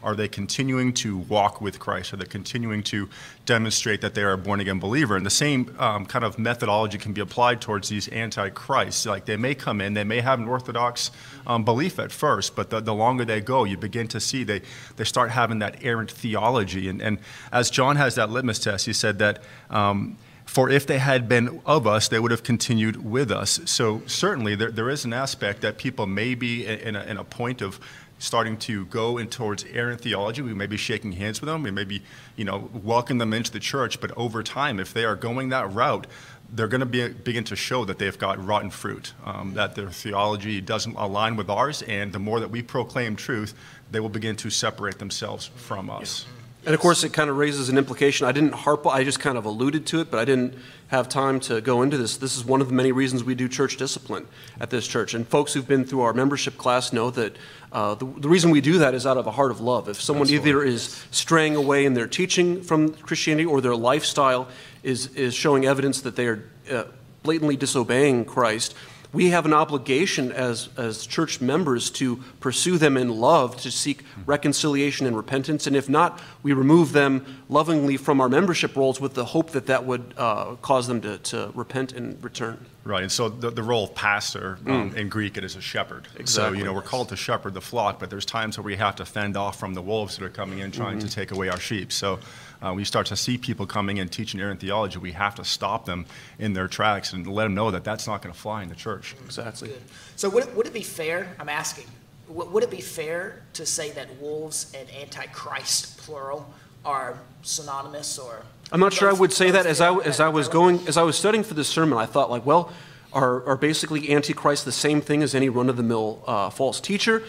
Are 0.04 0.16
they 0.16 0.28
continuing 0.28 0.94
to 0.96 1.18
walk 1.18 1.62
with 1.62 1.80
Christ? 1.80 2.14
Are 2.14 2.18
they 2.18 2.26
continuing 2.26 2.84
to 2.84 3.10
demonstrate 3.46 4.02
that 4.02 4.14
they 4.14 4.24
are 4.24 4.34
a 4.34 4.38
born 4.38 4.60
again 4.60 4.80
believer? 4.80 5.16
And 5.16 5.26
the 5.26 5.30
same 5.30 5.76
um, 5.80 6.06
kind 6.06 6.24
of 6.24 6.40
methodology 6.40 6.98
can 6.98 7.14
be 7.14 7.22
applied 7.22 7.62
towards 7.62 7.90
these 7.90 8.08
antichrists. 8.10 9.06
Like 9.06 9.26
they 9.26 9.38
may 9.38 9.56
come 9.56 9.82
in, 9.82 9.94
they 9.94 10.04
may 10.04 10.22
have 10.22 10.40
an 10.40 10.48
orthodox 10.48 11.12
um, 11.46 11.64
belief 11.64 12.00
at 12.00 12.12
first, 12.12 12.56
but 12.56 12.70
the, 12.70 12.80
the 12.80 12.94
longer 12.94 13.26
they 13.26 13.42
go, 13.42 13.64
you 13.64 13.78
begin 13.78 14.08
to 14.10 14.20
see 14.20 14.44
they, 14.44 14.62
they 14.96 15.04
start 15.04 15.32
having 15.32 15.60
that 15.60 15.84
errant 15.84 16.12
theology. 16.12 16.90
And, 16.90 17.02
and 17.02 17.20
as 17.52 17.70
John 17.70 17.96
has 17.98 18.16
that 18.16 18.30
litmus 18.30 18.60
test, 18.60 18.86
he 18.86 18.94
said 18.94 19.20
that. 19.20 19.44
Um, 19.70 20.18
for 20.46 20.68
if 20.68 20.88
they 20.88 20.98
had 20.98 21.30
been 21.30 21.62
of 21.64 21.86
us, 21.86 22.08
they 22.08 22.20
would 22.20 22.32
have 22.32 22.42
continued 22.42 23.06
with 23.06 23.32
us. 23.32 23.60
So 23.66 24.02
certainly 24.08 24.56
there, 24.56 24.72
there 24.72 24.90
is 24.90 25.06
an 25.06 25.14
aspect 25.14 25.62
that 25.62 25.78
people 25.78 26.08
may 26.08 26.34
be 26.34 26.66
in 26.66 26.96
a, 26.96 27.04
in 27.04 27.18
a 27.18 27.24
point 27.24 27.62
of 27.62 27.80
starting 28.20 28.58
to 28.58 28.86
go 28.86 29.18
in 29.18 29.28
towards 29.28 29.66
errant 29.74 30.02
theology. 30.02 30.42
We 30.42 30.54
may 30.54 30.68
be 30.68 30.78
shaking 30.78 31.14
hands 31.14 31.42
with 31.42 31.48
them. 31.48 31.64
We 31.64 31.72
may 31.72 31.86
be, 31.86 32.04
you 32.36 32.46
know, 32.46 32.70
welcome 32.74 33.18
them 33.18 33.34
into 33.34 33.52
the 33.52 33.60
church. 33.60 34.00
But 34.00 34.12
over 34.16 34.44
time, 34.44 34.80
if 34.80 34.94
they 34.94 35.06
are 35.06 35.16
going 35.16 35.50
that 35.50 35.74
route, 35.74 36.06
they're 36.52 36.68
going 36.68 36.80
to 36.80 36.86
be, 36.86 37.08
begin 37.08 37.44
to 37.46 37.56
show 37.56 37.86
that 37.86 37.98
they've 38.00 38.18
got 38.18 38.44
rotten 38.44 38.70
fruit, 38.70 39.14
um, 39.24 39.54
that 39.54 39.76
their 39.76 39.90
theology 39.90 40.62
doesn't 40.62 40.96
align 40.96 41.36
with 41.36 41.50
ours, 41.50 41.82
and 41.84 42.12
the 42.12 42.20
more 42.20 42.40
that 42.40 42.50
we 42.50 42.62
proclaim 42.62 43.16
truth, 43.16 43.54
they 43.92 44.00
will 44.00 44.10
begin 44.10 44.36
to 44.38 44.50
separate 44.50 44.98
themselves 45.00 45.52
from 45.56 45.90
us. 45.90 46.26
And 46.66 46.76
of 46.76 46.82
course, 46.82 47.04
it 47.04 47.14
kind 47.14 47.30
of 47.30 47.38
raises 47.38 47.70
an 47.70 47.78
implication. 47.78 48.28
I 48.28 48.32
didn't 48.34 48.54
harp, 48.54 48.86
I 48.86 49.04
just 49.04 49.20
kind 49.20 49.38
of 49.38 49.46
alluded 49.46 49.86
to 49.88 50.02
it, 50.02 50.12
but 50.12 50.20
I 50.20 50.26
didn't 50.26 50.56
have 50.90 51.08
time 51.08 51.40
to 51.42 51.62
go 51.62 51.84
into 51.84 51.98
this. 51.98 52.18
This 52.18 52.36
is 52.36 52.44
one 52.44 52.60
of 52.60 52.68
the 52.68 52.74
many 52.74 52.92
reasons 52.92 53.24
we 53.24 53.34
do 53.34 53.48
church 53.48 53.78
discipline 53.78 54.28
at 54.60 54.70
this 54.70 54.86
church. 54.86 55.14
And 55.14 55.26
folks 55.26 55.54
who've 55.54 55.68
been 55.68 55.86
through 55.86 56.02
our 56.02 56.14
membership 56.14 56.58
class 56.58 56.92
know 56.92 57.12
that 57.12 57.38
uh, 57.72 57.96
the, 57.96 58.06
the 58.06 58.28
reason 58.28 58.52
we 58.52 58.60
do 58.60 58.80
that 58.80 58.94
is 58.94 59.06
out 59.06 59.18
of 59.18 59.26
a 59.26 59.32
heart 59.32 59.52
of 59.52 59.62
love. 59.62 59.88
If 59.88 60.02
someone 60.02 60.24
Absolutely. 60.24 60.50
either 60.50 60.64
is 60.64 61.06
straying 61.12 61.56
away 61.56 61.86
in 61.86 61.94
their 61.94 62.08
teaching 62.08 62.62
from 62.62 62.94
Christianity 62.94 63.46
or 63.46 63.62
their 63.62 63.76
lifestyle 63.76 64.50
is, 64.84 65.08
is 65.16 65.34
showing 65.34 65.66
evidence 65.66 66.02
that 66.02 66.16
they 66.16 66.28
are 66.28 66.44
uh, 66.70 66.84
blatantly 67.24 67.56
disobeying 67.56 68.26
Christ, 68.26 68.76
we 69.12 69.30
have 69.30 69.46
an 69.46 69.54
obligation 69.54 70.32
as, 70.32 70.70
as 70.78 71.08
church 71.08 71.42
members 71.42 71.90
to 71.90 72.18
pursue 72.40 72.78
them 72.78 72.96
in 72.96 73.10
love, 73.10 73.58
to 73.62 73.72
seek 73.72 74.04
reconciliation 74.26 75.08
and 75.08 75.16
repentance. 75.16 75.66
And 75.66 75.76
if 75.76 75.90
not, 75.90 76.22
we 76.44 76.54
remove 76.54 76.92
them 76.92 77.44
lovingly 77.50 77.98
from 77.98 78.22
our 78.22 78.30
membership 78.30 78.76
roles 78.76 79.02
with 79.02 79.16
the 79.16 79.26
hope 79.26 79.50
that 79.52 79.66
that 79.66 79.86
would 79.86 80.14
uh, 80.16 80.56
cause 80.62 80.88
them 80.88 81.02
to, 81.02 81.18
to 81.18 81.52
repent 81.56 81.94
and 81.94 82.24
return. 82.24 82.66
Right, 82.86 83.04
and 83.04 83.12
so 83.12 83.30
the, 83.30 83.52
the 83.52 83.62
role 83.62 83.84
of 83.84 83.94
pastor 83.94 84.58
um, 84.66 84.96
in 84.96 85.10
Greek 85.10 85.38
it 85.38 85.44
is 85.44 85.56
a 85.56 85.62
shepherd. 85.62 86.08
Exactly. 86.18 86.26
So 86.26 86.52
you 86.54 86.64
know 86.64 86.74
we're 86.74 86.82
called 86.82 87.10
to 87.10 87.16
shepherd 87.16 87.54
the 87.54 87.62
flock, 87.62 88.00
but 88.00 88.10
there's 88.10 88.26
times 88.26 88.58
where 88.58 88.64
we 88.64 88.78
have 88.78 88.96
to 88.96 89.06
fend 89.06 89.38
off 89.38 89.60
from 89.60 89.74
the 89.74 89.82
wolves 89.82 90.18
that 90.18 90.26
are 90.26 90.30
coming 90.30 90.60
in 90.60 90.72
trying 90.72 90.98
to 91.00 91.10
take 91.10 91.32
away 91.32 91.50
our 91.50 91.60
sheep. 91.60 91.92
So 91.92 92.20
uh, 92.62 92.74
we 92.74 92.84
start 92.84 93.08
to 93.08 93.16
see 93.16 93.38
people 93.38 93.66
coming 93.66 93.98
in 93.98 94.10
teaching 94.10 94.40
errant 94.40 94.60
theology. 94.60 95.00
We 95.00 95.14
have 95.14 95.36
to 95.36 95.46
stop 95.46 95.86
them 95.86 96.06
in 96.38 96.54
their 96.54 96.68
tracks 96.68 97.14
and 97.14 97.26
let 97.26 97.44
them 97.44 97.56
know 97.56 97.72
that 97.72 97.84
that's 97.84 98.08
not 98.08 98.22
going 98.22 98.34
to 98.34 98.40
fly 98.40 98.64
in 98.64 98.70
the 98.70 98.76
church. 98.76 99.16
Exactly. 99.26 99.70
Good. 99.70 99.82
So 100.16 100.30
would 100.30 100.46
it, 100.46 100.56
would 100.56 100.68
it 100.68 100.74
be 100.74 100.84
fair, 100.84 101.36
I'm 101.40 101.50
asking, 101.50 101.86
would, 102.28 102.52
would 102.52 102.64
it 102.64 102.72
be 102.72 102.82
fair 102.82 103.44
to 103.54 103.66
say 103.66 103.92
that 103.92 104.22
wolves 104.22 104.74
and 104.78 104.90
antichrist, 104.94 105.98
plural, 106.00 106.54
are 106.86 107.18
synonymous 107.42 108.20
or? 108.20 108.44
I'm 108.72 108.80
not 108.80 108.94
sure 108.94 109.10
I 109.10 109.14
would 109.14 109.34
say 109.34 109.52
that. 109.52 109.66
As 109.66 109.82
I, 109.82 109.96
as 109.96 110.20
I 110.20 110.30
was 110.30 110.48
going, 110.48 110.88
as 110.88 110.96
I 110.98 111.04
was 111.04 111.18
studying 111.18 111.44
for 111.44 111.56
this 111.56 111.68
sermon, 111.68 111.98
I 111.98 112.06
thought 112.06 112.30
like, 112.30 112.46
well, 112.46 112.72
are, 113.12 113.44
are 113.48 113.58
basically 113.58 114.14
Antichrist 114.14 114.66
the 114.66 114.72
same 114.72 115.02
thing 115.02 115.24
as 115.24 115.34
any 115.34 115.50
run-of-the-mill 115.50 116.24
uh, 116.28 116.50
false 116.52 116.80
teacher? 116.80 117.24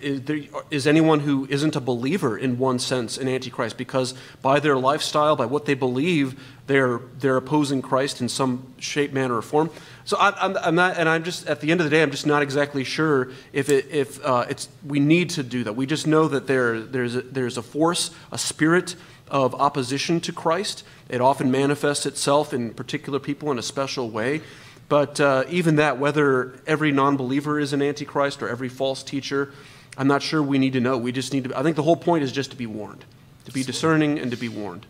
Is, 0.00 0.22
there, 0.22 0.40
is 0.70 0.86
anyone 0.86 1.20
who 1.20 1.46
isn't 1.48 1.76
a 1.76 1.80
believer 1.80 2.36
in 2.36 2.58
one 2.58 2.78
sense 2.78 3.18
an 3.18 3.28
Antichrist 3.28 3.76
because 3.76 4.14
by 4.42 4.60
their 4.60 4.76
lifestyle, 4.76 5.36
by 5.36 5.46
what 5.46 5.66
they 5.66 5.74
believe, 5.74 6.40
they're, 6.66 7.00
they're 7.18 7.36
opposing 7.36 7.82
Christ 7.82 8.20
in 8.20 8.28
some 8.28 8.74
shape, 8.78 9.12
manner, 9.12 9.36
or 9.36 9.42
form? 9.42 9.70
So 10.04 10.16
I, 10.18 10.34
I'm, 10.44 10.56
I'm 10.58 10.74
not, 10.74 10.96
and 10.96 11.08
I'm 11.08 11.24
just, 11.24 11.46
at 11.46 11.60
the 11.60 11.70
end 11.70 11.80
of 11.80 11.84
the 11.84 11.90
day, 11.90 12.02
I'm 12.02 12.10
just 12.10 12.26
not 12.26 12.42
exactly 12.42 12.84
sure 12.84 13.30
if, 13.52 13.68
it, 13.68 13.86
if 13.90 14.24
uh, 14.24 14.46
it's, 14.48 14.68
we 14.84 15.00
need 15.00 15.30
to 15.30 15.42
do 15.42 15.64
that. 15.64 15.74
We 15.74 15.86
just 15.86 16.06
know 16.06 16.28
that 16.28 16.46
there, 16.46 16.80
there's, 16.80 17.16
a, 17.16 17.22
there's 17.22 17.56
a 17.56 17.62
force, 17.62 18.10
a 18.32 18.38
spirit, 18.38 18.96
of 19.30 19.54
opposition 19.54 20.20
to 20.20 20.32
Christ. 20.32 20.84
It 21.08 21.20
often 21.20 21.50
manifests 21.50 22.04
itself 22.04 22.52
in 22.52 22.74
particular 22.74 23.18
people 23.18 23.50
in 23.50 23.58
a 23.58 23.62
special 23.62 24.10
way. 24.10 24.42
But 24.90 25.20
uh, 25.20 25.44
even 25.48 25.76
that, 25.76 25.98
whether 25.98 26.52
every 26.66 26.90
non 26.90 27.16
believer 27.16 27.60
is 27.60 27.72
an 27.72 27.80
antichrist 27.80 28.42
or 28.42 28.48
every 28.48 28.68
false 28.68 29.04
teacher, 29.04 29.52
I'm 29.96 30.08
not 30.08 30.20
sure 30.20 30.42
we 30.42 30.58
need 30.58 30.72
to 30.72 30.80
know. 30.80 30.98
We 30.98 31.12
just 31.12 31.32
need 31.32 31.44
to, 31.44 31.56
I 31.56 31.62
think 31.62 31.76
the 31.76 31.84
whole 31.84 31.96
point 31.96 32.24
is 32.24 32.32
just 32.32 32.50
to 32.50 32.56
be 32.56 32.66
warned, 32.66 33.04
to 33.44 33.52
be 33.52 33.62
discerning 33.62 34.18
and 34.18 34.32
to 34.32 34.36
be 34.36 34.48
warned. 34.48 34.86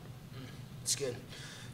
It's 0.83 0.97
good. 0.97 1.17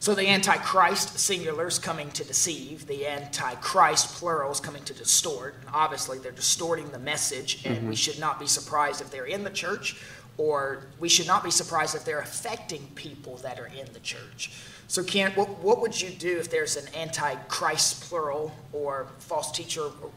So 0.01 0.13
the 0.13 0.29
Antichrist, 0.29 1.21
singular, 1.21 1.69
is 1.69 1.79
coming 1.79 2.11
to 2.11 2.25
deceive. 2.25 2.89
The 2.89 3.07
Antichrist, 3.07 4.17
plural, 4.17 4.51
is 4.51 4.59
coming 4.59 4.83
to 4.85 4.93
distort. 4.93 5.55
Obviously, 5.73 6.19
they're 6.19 6.33
distorting 6.33 6.91
the 6.91 6.99
message, 6.99 7.65
and 7.65 7.89
we 7.89 7.95
should 7.95 8.19
not 8.19 8.41
be 8.41 8.47
surprised 8.49 9.01
if 9.01 9.09
they're 9.09 9.27
in 9.27 9.45
the 9.45 9.51
church, 9.51 10.03
or 10.37 10.83
we 10.99 11.09
should 11.09 11.29
not 11.29 11.45
be 11.45 11.53
surprised 11.53 11.95
if 11.95 12.05
they're 12.05 12.21
affecting 12.21 12.89
people 12.97 13.37
that 13.39 13.61
are 13.61 13.67
in 13.67 13.87
the 13.93 14.01
church. 14.01 14.51
So, 14.89 15.03
Kent, 15.03 15.37
what, 15.37 15.49
what 15.59 15.81
would 15.81 16.01
you 16.01 16.11
do 16.11 16.39
if 16.39 16.51
there's 16.51 16.77
an 16.77 16.95
Antichrist, 16.95 18.05
plural, 18.09 18.53
or 18.73 19.09
false 19.19 19.51
teacher, 19.51 19.83
or 19.83 20.11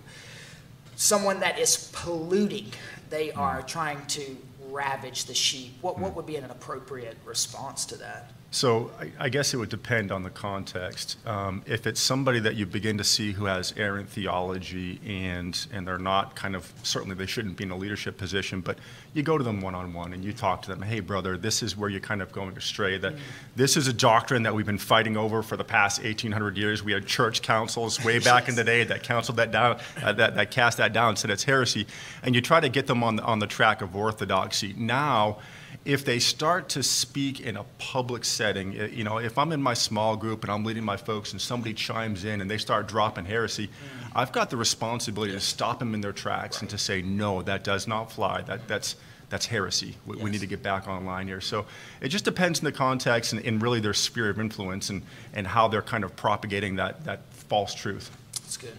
someone 0.95 1.39
that 1.39 1.57
is 1.57 1.89
polluting? 1.93 2.71
They 3.09 3.29
hmm. 3.29 3.39
are 3.39 3.61
trying 3.63 4.05
to 4.07 4.37
ravage 4.69 5.25
the 5.25 5.33
sheep. 5.33 5.73
What, 5.81 5.97
what 5.97 6.11
hmm. 6.11 6.15
would 6.17 6.25
be 6.25 6.35
an 6.35 6.45
appropriate 6.45 7.17
response 7.25 7.85
to 7.85 7.97
that? 7.97 8.31
So 8.51 8.89
I, 8.99 9.25
I 9.25 9.29
guess 9.29 9.53
it 9.53 9.57
would 9.57 9.69
depend 9.69 10.11
on 10.11 10.23
the 10.23 10.31
context. 10.31 11.17
Um, 11.27 11.61
if 11.67 11.85
it's 11.85 11.99
somebody 11.99 12.39
that 12.39 12.55
you 12.55 12.65
begin 12.65 12.97
to 12.97 13.03
see 13.03 13.31
who 13.31 13.45
has 13.45 13.75
errant 13.77 14.09
theology 14.09 14.99
and 15.05 15.67
and 15.71 15.87
they're 15.87 15.99
not 15.99 16.35
kind 16.35 16.55
of 16.55 16.71
certainly 16.81 17.15
they 17.15 17.27
shouldn't 17.27 17.57
be 17.57 17.65
in 17.65 17.71
a 17.71 17.77
leadership 17.77 18.17
position, 18.17 18.61
but 18.61 18.79
you 19.13 19.21
go 19.21 19.37
to 19.37 19.43
them 19.43 19.61
one 19.61 19.75
on 19.75 19.93
one 19.93 20.13
and 20.13 20.25
you 20.25 20.33
talk 20.33 20.63
to 20.63 20.69
them. 20.69 20.81
Hey, 20.81 20.99
brother, 20.99 21.37
this 21.37 21.61
is 21.61 21.77
where 21.77 21.89
you're 21.89 21.99
kind 21.99 22.23
of 22.23 22.31
going 22.31 22.57
astray. 22.57 22.97
That 22.97 23.13
this 23.55 23.77
is 23.77 23.87
a 23.87 23.93
doctrine 23.93 24.41
that 24.43 24.55
we've 24.55 24.65
been 24.65 24.79
fighting 24.79 25.15
over 25.15 25.43
for 25.43 25.55
the 25.55 25.63
past 25.63 26.01
1,800 26.01 26.57
years. 26.57 26.83
We 26.83 26.93
had 26.93 27.05
church 27.05 27.43
councils 27.43 28.03
way 28.03 28.17
back 28.31 28.49
in 28.49 28.55
the 28.55 28.63
day 28.63 28.83
that 28.83 29.03
counseled 29.03 29.37
that 29.37 29.51
down, 29.51 29.79
uh, 30.01 30.13
that 30.13 30.33
that 30.35 30.49
cast 30.49 30.79
that 30.79 30.91
down, 30.91 31.17
said 31.17 31.29
it's 31.29 31.43
heresy, 31.43 31.85
and 32.23 32.33
you 32.33 32.41
try 32.41 32.59
to 32.59 32.69
get 32.69 32.87
them 32.87 33.03
on 33.03 33.19
on 33.19 33.37
the 33.37 33.47
track 33.47 33.83
of 33.83 33.95
orthodoxy. 33.95 34.73
Now 34.75 35.37
if 35.85 36.03
they 36.03 36.19
start 36.19 36.69
to 36.69 36.83
speak 36.83 37.39
in 37.39 37.57
a 37.57 37.63
public 37.77 38.25
setting, 38.25 38.77
eh, 38.77 38.87
you 38.87 39.03
know, 39.03 39.17
if 39.17 39.37
I'm 39.37 39.51
in 39.51 39.61
my 39.61 39.73
small 39.73 40.15
group 40.15 40.43
and 40.43 40.51
I'm 40.51 40.63
leading 40.63 40.83
my 40.83 40.97
folks 40.97 41.31
and 41.31 41.41
somebody 41.41 41.73
chimes 41.73 42.25
in 42.25 42.41
and 42.41 42.51
they 42.51 42.57
start 42.57 42.87
dropping 42.87 43.25
heresy, 43.25 43.69
I've 44.13 44.31
got 44.31 44.49
the 44.49 44.57
responsibility 44.57 45.33
to 45.33 45.39
stop 45.39 45.79
them 45.79 45.93
in 45.93 46.01
their 46.01 46.11
tracks 46.11 46.61
and 46.61 46.69
to 46.69 46.77
say, 46.77 47.01
no, 47.01 47.41
that 47.43 47.63
does 47.63 47.87
not 47.87 48.11
fly. 48.11 48.41
That, 48.41 48.67
that's, 48.67 48.95
that's 49.29 49.45
heresy. 49.45 49.95
We, 50.05 50.17
we 50.17 50.29
need 50.29 50.41
to 50.41 50.47
get 50.47 50.61
back 50.61 50.87
online 50.87 51.27
here. 51.27 51.41
So 51.41 51.65
it 52.01 52.09
just 52.09 52.25
depends 52.25 52.59
on 52.59 52.65
the 52.65 52.71
context 52.71 53.33
and, 53.33 53.45
and 53.45 53.61
really 53.61 53.79
their 53.79 53.93
sphere 53.93 54.29
of 54.29 54.39
influence 54.39 54.89
and, 54.89 55.01
and 55.33 55.47
how 55.47 55.67
they're 55.67 55.81
kind 55.81 56.03
of 56.03 56.15
propagating 56.15 56.75
that, 56.75 57.05
that 57.05 57.21
false 57.31 57.73
truth. 57.73 58.11
That's 58.33 58.57
good. 58.57 58.73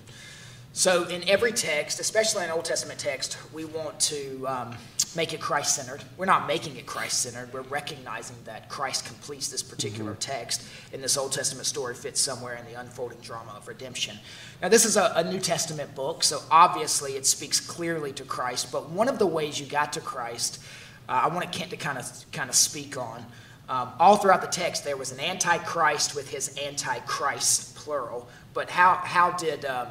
So, 0.72 1.08
in 1.08 1.28
every 1.28 1.50
text, 1.50 1.98
especially 1.98 2.44
in 2.44 2.50
Old 2.50 2.64
Testament 2.64 3.00
text, 3.00 3.38
we 3.52 3.64
want 3.64 3.98
to 4.00 4.46
um, 4.46 4.76
make 5.16 5.32
it 5.32 5.40
Christ 5.40 5.74
centered. 5.74 6.02
We're 6.16 6.26
not 6.26 6.46
making 6.46 6.76
it 6.76 6.86
Christ 6.86 7.22
centered. 7.22 7.52
We're 7.52 7.62
recognizing 7.62 8.36
that 8.44 8.68
Christ 8.68 9.04
completes 9.04 9.48
this 9.48 9.62
particular 9.62 10.14
text, 10.14 10.62
and 10.92 11.02
this 11.02 11.16
Old 11.16 11.32
Testament 11.32 11.66
story 11.66 11.94
fits 11.94 12.20
somewhere 12.20 12.56
in 12.56 12.64
the 12.72 12.78
unfolding 12.78 13.18
drama 13.20 13.52
of 13.56 13.66
redemption. 13.66 14.16
Now, 14.62 14.68
this 14.68 14.84
is 14.84 14.96
a, 14.96 15.12
a 15.16 15.24
New 15.24 15.40
Testament 15.40 15.94
book, 15.94 16.22
so 16.22 16.40
obviously 16.50 17.12
it 17.12 17.26
speaks 17.26 17.60
clearly 17.60 18.12
to 18.12 18.24
Christ. 18.24 18.70
But 18.70 18.90
one 18.90 19.08
of 19.08 19.18
the 19.18 19.26
ways 19.26 19.58
you 19.58 19.66
got 19.66 19.92
to 19.94 20.00
Christ, 20.00 20.60
uh, 21.08 21.22
I 21.24 21.28
want 21.34 21.50
Kent 21.50 21.70
to 21.70 21.76
kind 21.76 21.98
of 21.98 22.06
kind 22.32 22.48
of 22.48 22.54
speak 22.54 22.96
on. 22.96 23.24
Um, 23.68 23.90
all 24.00 24.16
throughout 24.16 24.42
the 24.42 24.48
text, 24.48 24.84
there 24.84 24.96
was 24.96 25.12
an 25.12 25.20
antichrist 25.20 26.14
with 26.14 26.28
his 26.28 26.58
antichrist 26.58 27.76
plural. 27.76 28.28
But 28.52 28.70
how 28.70 28.94
how 28.94 29.32
did 29.32 29.64
um, 29.64 29.88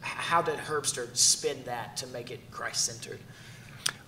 how 0.00 0.42
did 0.42 0.58
Herbster 0.58 1.14
spin 1.16 1.62
that 1.64 1.96
to 1.98 2.06
make 2.08 2.30
it 2.30 2.40
Christ 2.50 2.84
centered? 2.84 3.18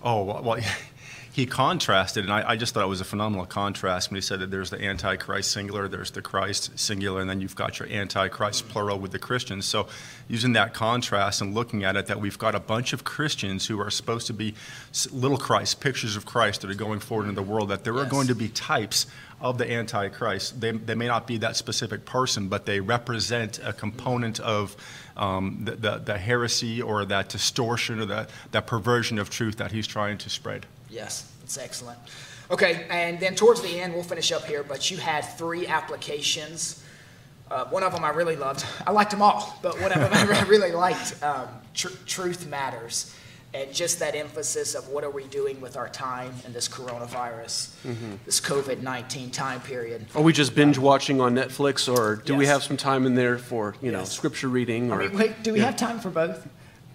Oh, 0.03 0.23
well, 0.23 0.59
he 1.33 1.45
contrasted, 1.45 2.25
and 2.25 2.33
I, 2.33 2.49
I 2.49 2.55
just 2.57 2.73
thought 2.73 2.83
it 2.83 2.89
was 2.89 2.99
a 2.99 3.05
phenomenal 3.05 3.45
contrast 3.45 4.09
when 4.09 4.15
he 4.15 4.21
said 4.21 4.41
that 4.41 4.51
there's 4.51 4.69
the 4.69 4.83
Antichrist 4.83 5.49
singular, 5.51 5.87
there's 5.87 6.11
the 6.11 6.21
Christ 6.21 6.77
singular, 6.77 7.21
and 7.21 7.29
then 7.29 7.39
you've 7.39 7.55
got 7.55 7.79
your 7.79 7.87
Antichrist 7.87 8.67
plural 8.67 8.99
with 8.99 9.11
the 9.11 9.19
Christians. 9.19 9.65
So, 9.65 9.87
using 10.27 10.51
that 10.53 10.73
contrast 10.73 11.39
and 11.39 11.53
looking 11.53 11.85
at 11.85 11.95
it, 11.95 12.07
that 12.07 12.19
we've 12.19 12.37
got 12.37 12.53
a 12.53 12.59
bunch 12.59 12.91
of 12.91 13.05
Christians 13.05 13.67
who 13.67 13.79
are 13.79 13.89
supposed 13.89 14.27
to 14.27 14.33
be 14.33 14.55
little 15.09 15.37
Christ, 15.37 15.79
pictures 15.79 16.17
of 16.17 16.25
Christ 16.25 16.61
that 16.61 16.69
are 16.69 16.75
going 16.75 16.99
forward 16.99 17.29
in 17.29 17.35
the 17.35 17.41
world, 17.41 17.69
that 17.69 17.85
there 17.85 17.97
are 17.97 18.05
going 18.05 18.27
to 18.27 18.35
be 18.35 18.49
types 18.49 19.05
of 19.39 19.57
the 19.57 19.71
Antichrist. 19.71 20.59
They, 20.59 20.71
they 20.71 20.95
may 20.95 21.07
not 21.07 21.27
be 21.27 21.37
that 21.37 21.55
specific 21.55 22.03
person, 22.03 22.49
but 22.49 22.65
they 22.65 22.81
represent 22.81 23.57
a 23.63 23.71
component 23.71 24.41
of 24.41 24.75
um, 25.15 25.61
the, 25.63 25.71
the, 25.77 25.97
the 25.97 26.17
heresy 26.17 26.81
or 26.81 27.05
that 27.05 27.29
distortion 27.29 28.01
or 28.01 28.05
that, 28.07 28.29
that 28.51 28.67
perversion 28.67 29.17
of 29.17 29.29
truth 29.29 29.55
that 29.57 29.71
he's 29.71 29.87
trying 29.87 30.17
to 30.19 30.29
spread. 30.29 30.65
Yes, 30.91 31.31
it's 31.43 31.57
excellent. 31.57 31.97
Okay, 32.51 32.85
and 32.89 33.19
then 33.19 33.33
towards 33.33 33.61
the 33.61 33.79
end, 33.79 33.93
we'll 33.93 34.03
finish 34.03 34.31
up 34.31 34.43
here, 34.45 34.61
but 34.61 34.91
you 34.91 34.97
had 34.97 35.21
three 35.21 35.65
applications. 35.67 36.83
Uh, 37.49 37.65
one 37.65 37.81
of 37.83 37.93
them 37.93 38.03
I 38.03 38.09
really 38.09 38.35
loved. 38.35 38.65
I 38.85 38.91
liked 38.91 39.11
them 39.11 39.21
all, 39.21 39.57
but 39.61 39.79
one 39.81 39.91
of 39.93 39.99
them 39.99 40.11
I 40.13 40.41
really 40.49 40.71
liked 40.73 41.21
um, 41.23 41.47
tr- 41.73 41.87
Truth 42.05 42.47
Matters. 42.47 43.15
And 43.53 43.73
just 43.73 43.99
that 43.99 44.15
emphasis 44.15 44.75
of 44.75 44.87
what 44.87 45.03
are 45.03 45.09
we 45.09 45.25
doing 45.25 45.59
with 45.59 45.75
our 45.75 45.89
time 45.89 46.33
in 46.45 46.53
this 46.53 46.69
coronavirus, 46.69 47.71
this 48.25 48.39
COVID 48.39 48.81
19 48.81 49.29
time 49.29 49.59
period. 49.59 50.05
Are 50.15 50.21
we 50.21 50.31
just 50.31 50.55
binge 50.55 50.77
watching 50.77 51.19
on 51.19 51.35
Netflix, 51.35 51.93
or 51.93 52.15
do 52.15 52.33
we 52.33 52.45
have 52.45 52.63
some 52.63 52.77
time 52.77 53.05
in 53.05 53.13
there 53.15 53.37
for 53.37 53.75
you 53.81 53.91
know 53.91 53.99
Yes. 53.99 54.13
scripture 54.13 54.47
reading? 54.47 54.89
I 54.89 54.95
Or 54.95 54.99
mean, 54.99 55.17
wait, 55.17 55.43
do 55.43 55.51
we 55.51 55.59
have 55.59 55.75
time 55.75 55.99
for 55.99 56.09
both? 56.09 56.47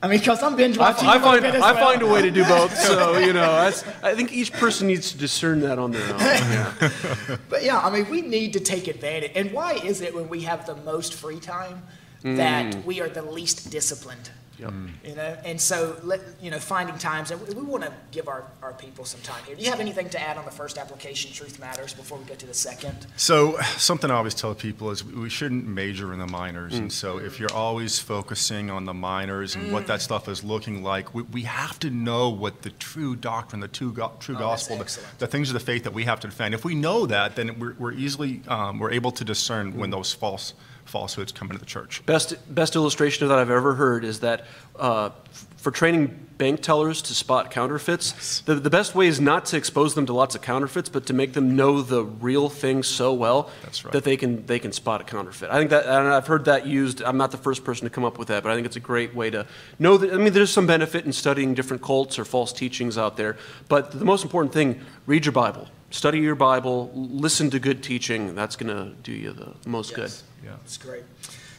I 0.07 0.09
mean, 0.09 0.21
because 0.21 0.41
I'm 0.41 0.55
binge 0.55 0.79
watching. 0.79 1.09
I 1.09 1.17
a 1.17 1.19
little 1.19 1.51
find 1.51 1.57
I 1.57 1.73
well. 1.73 1.85
find 1.85 2.03
a 2.03 2.07
way 2.07 2.23
to 2.23 2.31
do 2.31 2.45
both. 2.49 2.77
So 2.79 3.19
you 3.19 3.33
know, 3.33 3.41
that's, 3.41 3.85
I 4.05 4.15
think 4.15 4.33
each 4.33 4.53
person 4.53 4.87
needs 4.87 5.11
to 5.11 5.19
discern 5.19 5.59
that 5.61 5.81
on 5.81 5.91
their 5.91 6.15
own. 6.15 6.21
Yeah. 6.21 7.37
But 7.49 7.65
yeah, 7.65 7.81
I 7.81 7.91
mean, 7.91 8.09
we 8.09 8.21
need 8.23 8.53
to 8.53 8.61
take 8.61 8.87
advantage. 8.87 9.33
And 9.35 9.51
why 9.53 9.73
is 9.73 10.01
it 10.01 10.15
when 10.15 10.29
we 10.29 10.43
have 10.43 10.65
the 10.65 10.77
most 10.77 11.15
free 11.15 11.41
time 11.41 11.83
mm. 12.23 12.37
that 12.37 12.85
we 12.85 13.01
are 13.01 13.09
the 13.09 13.23
least 13.23 13.71
disciplined? 13.71 14.31
Yep. 14.59 14.71
Mm. 14.71 14.91
You 15.05 15.15
know, 15.17 15.37
and 15.45 15.61
so 15.61 15.99
let, 16.03 16.21
you 16.41 16.51
know, 16.51 16.59
finding 16.59 16.97
times, 16.99 17.31
and 17.31 17.41
we, 17.47 17.55
we 17.55 17.63
want 17.63 17.85
to 17.85 17.93
give 18.11 18.29
our, 18.29 18.45
our 18.63 18.73
people 18.73 19.05
some 19.05 19.21
time 19.21 19.43
here. 19.45 19.57
Do 19.57 19.63
you 19.63 19.71
have 19.71 19.81
anything 19.81 20.09
to 20.11 20.21
add 20.21 20.39
on 20.39 20.45
the 20.45 20.51
first 20.51 20.79
application, 20.79 21.33
Truth 21.33 21.59
Matters, 21.59 21.93
before 21.93 22.19
we 22.19 22.25
go 22.25 22.35
to 22.35 22.47
the 22.47 22.55
second? 22.55 23.07
So 23.17 23.59
something 23.77 24.11
I 24.11 24.15
always 24.15 24.35
tell 24.35 24.55
people 24.55 24.91
is 24.91 25.05
we 25.05 25.29
shouldn't 25.29 25.67
major 25.67 26.13
in 26.13 26.19
the 26.19 26.27
minors. 26.27 26.75
And 26.75 26.89
mm. 26.89 26.93
so 26.93 27.19
if 27.19 27.41
you're 27.41 27.53
always 27.53 27.99
focusing 27.99 28.71
on 28.71 28.85
the 28.85 28.95
minors 28.95 29.57
and 29.57 29.73
what 29.73 29.87
that 29.89 30.01
mm. 30.01 30.05
stuff 30.05 30.29
is 30.29 30.45
looking 30.45 30.83
like, 30.83 31.15
we, 31.15 31.23
we 31.23 31.43
have 31.43 31.79
to 31.81 31.91
know 31.91 32.29
what 32.29 32.63
the 32.63 32.71
true 32.71 33.17
doctrine, 33.17 33.61
the 33.61 33.69
true, 33.69 33.93
go, 33.93 34.13
true 34.21 34.37
Oh, 34.37 34.41
gospel, 34.41 34.77
the, 34.77 35.01
the 35.19 35.27
things 35.27 35.49
of 35.49 35.55
the 35.55 35.61
faith 35.61 35.85
that 35.85 35.95
we 35.95 36.05
have 36.05 36.21
to 36.21 36.29
defend. 36.29 36.55
If 36.55 36.65
we 36.65 36.75
know 36.75 37.07
that, 37.07 37.37
then 37.37 37.59
we're, 37.59 37.75
we're 37.79 37.93
easily 37.93 38.43
um, 38.49 38.79
we're 38.79 38.91
able 38.91 39.13
to 39.13 39.25
discern 39.25 39.77
when 39.77 39.91
those 39.91 40.13
false 40.13 40.53
falsehoods 40.87 41.33
come 41.33 41.49
into 41.49 41.59
the 41.59 41.66
church. 41.66 42.05
Best 42.07 42.35
best 42.55 42.76
illustration 42.76 43.25
of 43.25 43.28
that 43.28 43.38
I've 43.38 43.50
ever 43.50 43.75
heard 43.75 44.05
is 44.05 44.21
that 44.21 44.47
uh, 44.76 45.11
for 45.57 45.71
training 45.71 46.26
bank 46.38 46.61
tellers 46.61 47.02
to 47.02 47.14
spot 47.14 47.50
counterfeits, 47.50 48.40
the, 48.43 48.55
the 48.55 48.71
best 48.71 48.95
way 48.95 49.09
is 49.09 49.21
not 49.21 49.47
to 49.47 49.57
expose 49.57 49.95
them 49.95 50.07
to 50.07 50.12
lots 50.12 50.35
of 50.35 50.43
counterfeits, 50.43 50.88
but 50.88 51.07
to 51.07 51.12
make 51.12 51.33
them 51.33 51.57
know 51.57 51.83
the 51.83 52.05
real 52.05 52.49
thing 52.49 52.83
so 52.83 53.12
well 53.12 53.50
That's 53.62 53.85
right. 53.85 53.93
that 53.93 54.05
they 54.05 54.16
can 54.16 54.47
they 54.47 54.59
can 54.59 54.73
spot 54.73 55.00
a 55.00 55.05
counterfeit. 55.05 55.50
I 55.50 55.59
think 55.59 55.71
that 55.71 55.87
and 55.87 56.09
I've 56.09 56.26
heard 56.26 56.45
that 56.45 56.66
used. 56.66 57.02
I'm 57.02 57.16
not 57.16 57.31
the 57.31 57.38
first 57.38 57.64
person 57.64 57.85
to 57.85 57.90
come 57.90 58.05
up 58.05 58.19
with 58.19 58.28
that, 58.28 58.43
but 58.43 58.52
I 58.52 58.55
think 58.55 58.66
it's 58.66 58.76
a 58.76 58.81
great 58.81 59.14
way 59.14 59.31
to 59.31 59.47
know 59.78 59.97
that. 59.97 60.12
I 60.12 60.16
mean, 60.16 60.33
there's 60.33 60.52
some 60.52 60.66
benefit 60.66 61.05
in 61.05 61.12
studying 61.12 61.55
different 61.55 61.83
cults 61.83 62.19
or 62.19 62.25
false 62.25 62.52
teachings 62.52 62.97
out 62.97 63.16
there, 63.16 63.37
but 63.69 63.90
the 63.90 64.05
most 64.05 64.23
important 64.23 64.52
thing: 64.52 64.81
read 65.07 65.25
your 65.25 65.33
Bible. 65.33 65.69
Study 65.90 66.19
your 66.19 66.35
Bible, 66.35 66.90
listen 66.95 67.49
to 67.50 67.61
good 67.61 67.83
teaching. 67.83 68.35
That's 68.35 68.57
going 68.57 68.76
to 68.76 68.93
do 69.02 69.12
you 69.12 69.33
the 69.33 69.55
most 69.66 69.95
good. 69.95 70.12
Yes. 70.47 70.53
Yeah. 70.53 70.59
That's 70.62 70.79
great. 70.79 71.03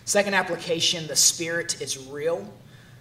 Second 0.06 0.34
application, 0.34 1.08
the 1.08 1.16
Spirit 1.16 1.82
is 1.82 1.98
real. 2.08 2.48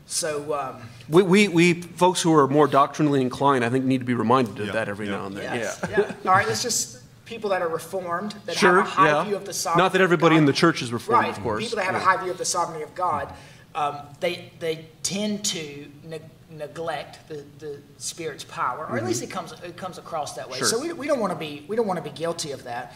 So, 0.07 0.55
um, 0.55 0.88
We, 1.09 1.23
we, 1.23 1.49
we 1.49 1.75
folks 1.83 2.23
who 2.23 2.33
are 2.35 2.47
more 2.47 2.69
doctrinally 2.69 3.21
inclined, 3.21 3.64
I 3.64 3.71
think, 3.71 3.85
need 3.85 3.99
to 3.99 4.05
be 4.05 4.14
reminded 4.14 4.59
of 4.61 4.66
Yeah, 4.66 4.73
that 4.73 4.88
every 4.88 5.07
yeah. 5.07 5.12
now 5.16 5.26
and 5.26 5.37
then. 5.37 5.55
yes, 5.55 5.81
Yeah. 5.90 5.99
yeah. 6.00 6.12
All 6.31 6.37
right, 6.37 6.47
let's 6.47 6.62
just, 6.62 7.02
people 7.25 7.50
that 7.50 7.62
are 7.62 7.69
reformed, 7.69 8.37
that 8.47 8.57
Sure. 8.57 8.83
have 8.83 8.87
a 8.87 8.90
high 8.90 9.09
yeah. 9.09 9.25
view 9.25 9.37
of 9.37 9.45
the 9.45 9.52
sovereignty 9.52 9.83
Not 9.83 9.93
that 9.93 10.00
of 10.00 10.05
everybody 10.05 10.37
in 10.37 10.45
the 10.45 10.52
church 10.52 10.81
is 10.83 10.93
reformed, 10.93 11.25
Right. 11.25 11.37
of 11.37 11.43
course. 11.43 11.64
People 11.64 11.76
that 11.76 11.87
have 11.87 11.97
a 11.97 12.00
high 12.00 12.16
view 12.23 12.31
of 12.31 12.38
the 12.38 12.45
sovereignty 12.45 12.85
of 12.85 12.95
God, 12.95 13.33
um, 13.75 13.99
they, 14.21 14.52
they 14.61 14.87
tend 15.02 15.45
to 15.47 15.87
neg- 16.05 16.23
neglect 16.50 17.28
the, 17.28 17.45
the 17.59 17.78
Spirit's 17.99 18.45
power, 18.45 18.87
or 18.87 18.97
at 18.97 19.05
least 19.05 19.23
it 19.25 19.31
comes, 19.31 19.52
it 19.64 19.76
comes 19.76 19.99
across 19.99 20.35
that 20.35 20.49
way. 20.49 20.59
Sure. 20.59 20.69
So 20.69 20.81
we, 20.81 20.93
we 20.93 21.07
don't 21.09 21.19
want 21.21 21.33
to 21.33 21.38
be, 21.38 21.64
we 21.69 21.75
don't 21.75 21.87
want 21.87 21.99
to 22.02 22.09
be 22.09 22.16
guilty 22.16 22.52
of 22.52 22.62
that. 22.64 22.95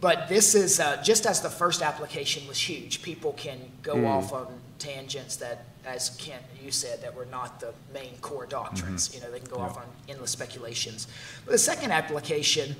But 0.00 0.28
this 0.28 0.54
is, 0.54 0.80
uh, 0.80 1.02
just 1.02 1.26
as 1.26 1.40
the 1.40 1.50
first 1.50 1.82
application 1.82 2.46
was 2.48 2.58
huge, 2.58 3.02
people 3.02 3.34
can 3.34 3.58
go 3.82 3.96
Mm. 3.96 4.08
off 4.08 4.32
on 4.32 4.60
tangents 4.78 5.36
that, 5.36 5.64
as 5.84 6.10
Kent, 6.18 6.42
you 6.62 6.70
said, 6.70 7.02
that 7.02 7.14
were 7.14 7.26
not 7.26 7.60
the 7.60 7.74
main 7.92 8.16
core 8.22 8.46
doctrines. 8.46 9.08
Mm-hmm. 9.08 9.16
You 9.16 9.24
know, 9.24 9.30
they 9.30 9.40
can 9.40 9.50
go 9.50 9.58
off 9.60 9.76
on 9.76 9.84
endless 10.08 10.30
speculations. 10.30 11.06
But 11.44 11.52
the 11.52 11.58
second 11.58 11.92
application, 11.92 12.76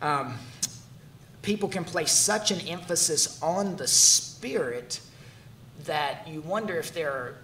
um, 0.00 0.38
people 1.42 1.68
can 1.68 1.84
place 1.84 2.12
such 2.12 2.50
an 2.50 2.60
emphasis 2.60 3.38
on 3.42 3.76
the 3.76 3.86
Spirit 3.86 5.00
that 5.84 6.26
you 6.26 6.40
wonder 6.40 6.78
if 6.78 6.94
there 6.94 7.10
are 7.12 7.34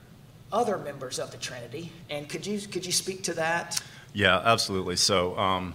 other 0.50 0.78
members 0.78 1.18
of 1.18 1.30
the 1.30 1.36
Trinity. 1.36 1.92
And 2.08 2.26
could 2.28 2.46
you 2.46 2.58
could 2.60 2.86
you 2.86 2.92
speak 2.92 3.22
to 3.24 3.34
that? 3.34 3.80
Yeah, 4.14 4.38
absolutely. 4.38 4.96
So, 4.96 5.38
um, 5.38 5.74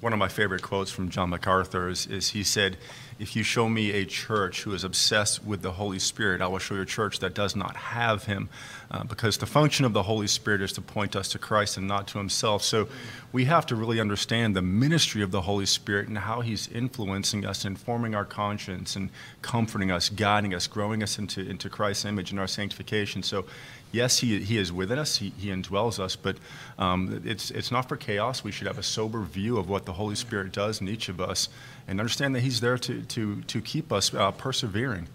one 0.00 0.12
of 0.12 0.18
my 0.18 0.28
favorite 0.28 0.62
quotes 0.62 0.92
from 0.92 1.08
John 1.08 1.30
MacArthur 1.30 1.88
is, 1.88 2.06
is 2.06 2.30
he 2.30 2.44
said, 2.44 2.76
If 3.18 3.34
you 3.34 3.42
show 3.42 3.68
me 3.68 3.90
a 3.90 4.04
church 4.04 4.62
who 4.62 4.72
is 4.72 4.84
obsessed 4.84 5.44
with 5.44 5.62
the 5.62 5.72
Holy 5.72 5.98
Spirit, 5.98 6.40
I 6.40 6.46
will 6.46 6.60
show 6.60 6.76
you 6.76 6.82
a 6.82 6.86
church 6.86 7.18
that 7.18 7.34
does 7.34 7.56
not 7.56 7.74
have 7.76 8.24
him. 8.24 8.48
Uh, 8.90 9.04
because 9.04 9.38
the 9.38 9.46
function 9.46 9.84
of 9.84 9.92
the 9.92 10.04
Holy 10.04 10.28
Spirit 10.28 10.62
is 10.62 10.72
to 10.74 10.80
point 10.80 11.16
us 11.16 11.28
to 11.30 11.38
Christ 11.38 11.76
and 11.76 11.88
not 11.88 12.06
to 12.08 12.18
himself. 12.18 12.62
So, 12.62 12.88
we 13.32 13.44
have 13.44 13.66
to 13.66 13.76
really 13.76 14.00
understand 14.00 14.56
the 14.56 14.62
ministry 14.62 15.20
of 15.20 15.30
the 15.32 15.42
Holy 15.42 15.66
Spirit 15.66 16.08
and 16.08 16.16
how 16.16 16.40
he's 16.40 16.68
influencing 16.68 17.44
us, 17.44 17.64
informing 17.64 18.14
our 18.14 18.24
conscience, 18.24 18.96
and 18.96 19.10
comforting 19.42 19.90
us, 19.90 20.08
guiding 20.08 20.54
us, 20.54 20.66
growing 20.66 21.02
us 21.02 21.18
into, 21.18 21.46
into 21.46 21.68
Christ's 21.68 22.06
image 22.06 22.30
and 22.30 22.40
our 22.40 22.46
sanctification. 22.46 23.22
So, 23.22 23.44
yes, 23.92 24.18
he, 24.18 24.40
he 24.40 24.58
is 24.58 24.72
within 24.72 24.98
us, 24.98 25.16
he, 25.16 25.32
he 25.38 25.48
indwells 25.48 25.98
us, 25.98 26.16
but 26.16 26.36
um, 26.78 27.22
it's, 27.24 27.50
it's 27.50 27.70
not 27.70 27.88
for 27.88 27.96
chaos. 27.96 28.44
We 28.44 28.52
should 28.52 28.66
have 28.66 28.78
a 28.78 28.82
sober 28.82 29.22
view 29.22 29.58
of 29.58 29.68
what 29.68 29.86
the 29.86 29.92
Holy 29.92 30.14
Spirit 30.14 30.52
does 30.52 30.80
in 30.80 30.88
each 30.88 31.08
of 31.08 31.20
us 31.20 31.48
and 31.86 32.00
understand 32.00 32.34
that 32.34 32.40
he's 32.40 32.60
there 32.60 32.78
to, 32.78 33.02
to, 33.02 33.42
to 33.42 33.60
keep 33.60 33.92
us 33.92 34.12
uh, 34.14 34.30
persevering. 34.32 35.08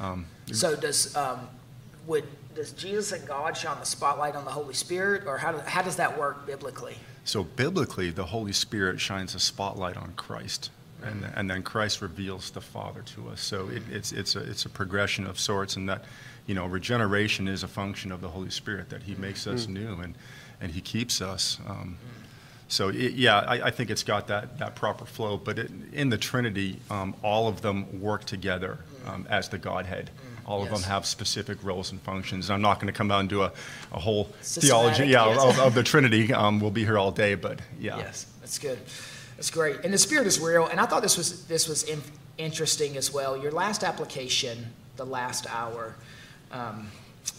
Um, 0.00 0.26
So 0.52 0.76
does 0.76 1.14
um, 1.16 1.48
would 2.06 2.24
does 2.54 2.72
Jesus 2.72 3.12
and 3.12 3.26
God 3.28 3.56
shine 3.56 3.78
the 3.78 3.86
spotlight 3.86 4.34
on 4.34 4.44
the 4.44 4.50
Holy 4.50 4.74
Spirit, 4.74 5.24
or 5.26 5.36
how, 5.36 5.52
do, 5.52 5.58
how 5.58 5.82
does 5.82 5.96
that 5.96 6.18
work 6.18 6.46
biblically? 6.46 6.96
so, 7.24 7.42
biblically, 7.42 8.10
the 8.10 8.24
Holy 8.24 8.52
Spirit 8.52 9.00
shines 9.00 9.34
a 9.34 9.40
spotlight 9.40 9.96
on 9.96 10.12
Christ. 10.16 10.70
And, 11.02 11.26
and 11.34 11.50
then 11.50 11.62
Christ 11.62 12.00
reveals 12.00 12.50
the 12.50 12.60
Father 12.60 13.02
to 13.02 13.28
us. 13.28 13.40
So 13.40 13.68
it, 13.68 13.82
it's, 13.90 14.12
it's, 14.12 14.34
a, 14.34 14.40
it's 14.40 14.64
a 14.64 14.68
progression 14.68 15.26
of 15.26 15.38
sorts, 15.38 15.76
and 15.76 15.88
that, 15.88 16.04
you 16.46 16.54
know, 16.54 16.66
regeneration 16.66 17.48
is 17.48 17.62
a 17.62 17.68
function 17.68 18.12
of 18.12 18.20
the 18.20 18.28
Holy 18.28 18.50
Spirit, 18.50 18.88
that 18.90 19.02
He 19.02 19.14
makes 19.14 19.46
us 19.46 19.66
new 19.68 20.00
and, 20.00 20.14
and 20.60 20.72
He 20.72 20.80
keeps 20.80 21.20
us. 21.20 21.58
Um, 21.66 21.98
So, 22.68 22.88
it, 22.88 23.12
yeah, 23.12 23.38
I, 23.38 23.66
I 23.66 23.70
think 23.70 23.90
it's 23.90 24.02
got 24.02 24.26
that, 24.26 24.58
that 24.58 24.74
proper 24.74 25.04
flow. 25.04 25.36
But 25.36 25.58
it, 25.58 25.70
in 25.92 26.10
the 26.10 26.18
Trinity, 26.18 26.80
um, 26.90 27.14
all 27.22 27.46
of 27.46 27.60
them 27.60 28.00
work 28.00 28.24
together 28.24 28.78
um, 29.06 29.24
as 29.30 29.48
the 29.48 29.58
Godhead. 29.58 30.10
All 30.44 30.62
of 30.62 30.70
them 30.70 30.82
have 30.82 31.06
specific 31.06 31.62
roles 31.62 31.92
and 31.92 32.00
functions. 32.00 32.50
I'm 32.50 32.62
not 32.62 32.80
going 32.80 32.86
to 32.86 32.92
come 32.92 33.10
out 33.10 33.20
and 33.20 33.28
do 33.28 33.42
a, 33.42 33.52
a 33.92 34.00
whole 34.00 34.30
Systematic, 34.42 34.96
theology 34.96 35.12
yeah, 35.12 35.26
yes. 35.26 35.58
of, 35.58 35.66
of 35.66 35.74
the 35.74 35.82
Trinity. 35.82 36.32
Um, 36.32 36.60
we'll 36.60 36.70
be 36.70 36.84
here 36.84 36.98
all 36.98 37.10
day, 37.10 37.34
but 37.34 37.60
yeah. 37.80 37.98
Yes, 37.98 38.26
that's 38.40 38.58
good. 38.58 38.78
That's 39.36 39.50
great. 39.50 39.84
And 39.84 39.92
the 39.92 39.98
Spirit 39.98 40.26
is 40.26 40.38
real. 40.38 40.66
And 40.66 40.80
I 40.80 40.86
thought 40.86 41.02
this 41.02 41.16
was 41.16 41.46
this 41.46 41.68
was 41.68 41.82
in, 41.82 42.00
interesting 42.38 42.96
as 42.96 43.12
well. 43.12 43.36
Your 43.36 43.52
last 43.52 43.82
application, 43.82 44.66
the 44.96 45.06
last 45.06 45.46
hour, 45.52 45.96
um, 46.52 46.88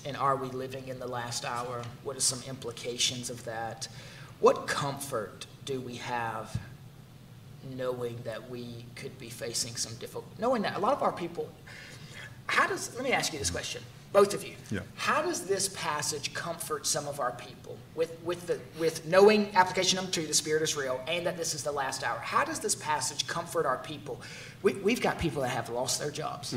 and 0.05 0.17
are 0.17 0.35
we 0.35 0.47
living 0.49 0.87
in 0.87 0.99
the 0.99 1.07
last 1.07 1.45
hour? 1.45 1.81
What 2.03 2.17
are 2.17 2.21
some 2.21 2.41
implications 2.47 3.29
of 3.29 3.43
that? 3.45 3.87
What 4.39 4.67
comfort 4.67 5.45
do 5.65 5.81
we 5.81 5.95
have 5.95 6.57
knowing 7.75 8.17
that 8.23 8.49
we 8.49 8.85
could 8.95 9.17
be 9.19 9.29
facing 9.29 9.75
some 9.75 9.93
difficult, 9.95 10.25
knowing 10.39 10.61
that 10.61 10.75
a 10.75 10.79
lot 10.79 10.93
of 10.93 11.03
our 11.03 11.11
people, 11.11 11.49
how 12.45 12.67
does, 12.67 12.93
let 12.95 13.03
me 13.03 13.11
ask 13.11 13.33
you 13.33 13.39
this 13.39 13.49
question, 13.49 13.81
both 14.13 14.33
of 14.33 14.45
you. 14.45 14.53
Yeah. 14.71 14.79
How 14.95 15.21
does 15.21 15.41
this 15.41 15.69
passage 15.69 16.33
comfort 16.33 16.87
some 16.87 17.07
of 17.07 17.19
our 17.19 17.33
people 17.33 17.77
with, 17.93 18.17
with, 18.23 18.47
the, 18.47 18.59
with 18.79 19.05
knowing 19.05 19.49
application 19.53 19.97
number 19.97 20.11
two, 20.11 20.25
the 20.25 20.33
Spirit 20.33 20.63
is 20.63 20.77
real, 20.77 21.01
and 21.07 21.25
that 21.25 21.37
this 21.37 21.53
is 21.53 21.63
the 21.63 21.71
last 21.71 22.03
hour? 22.03 22.17
How 22.19 22.45
does 22.45 22.59
this 22.59 22.73
passage 22.73 23.27
comfort 23.27 23.65
our 23.65 23.77
people? 23.79 24.21
We, 24.63 24.73
we've 24.75 25.01
got 25.01 25.19
people 25.19 25.41
that 25.41 25.49
have 25.49 25.69
lost 25.69 25.99
their 25.99 26.11
jobs. 26.11 26.53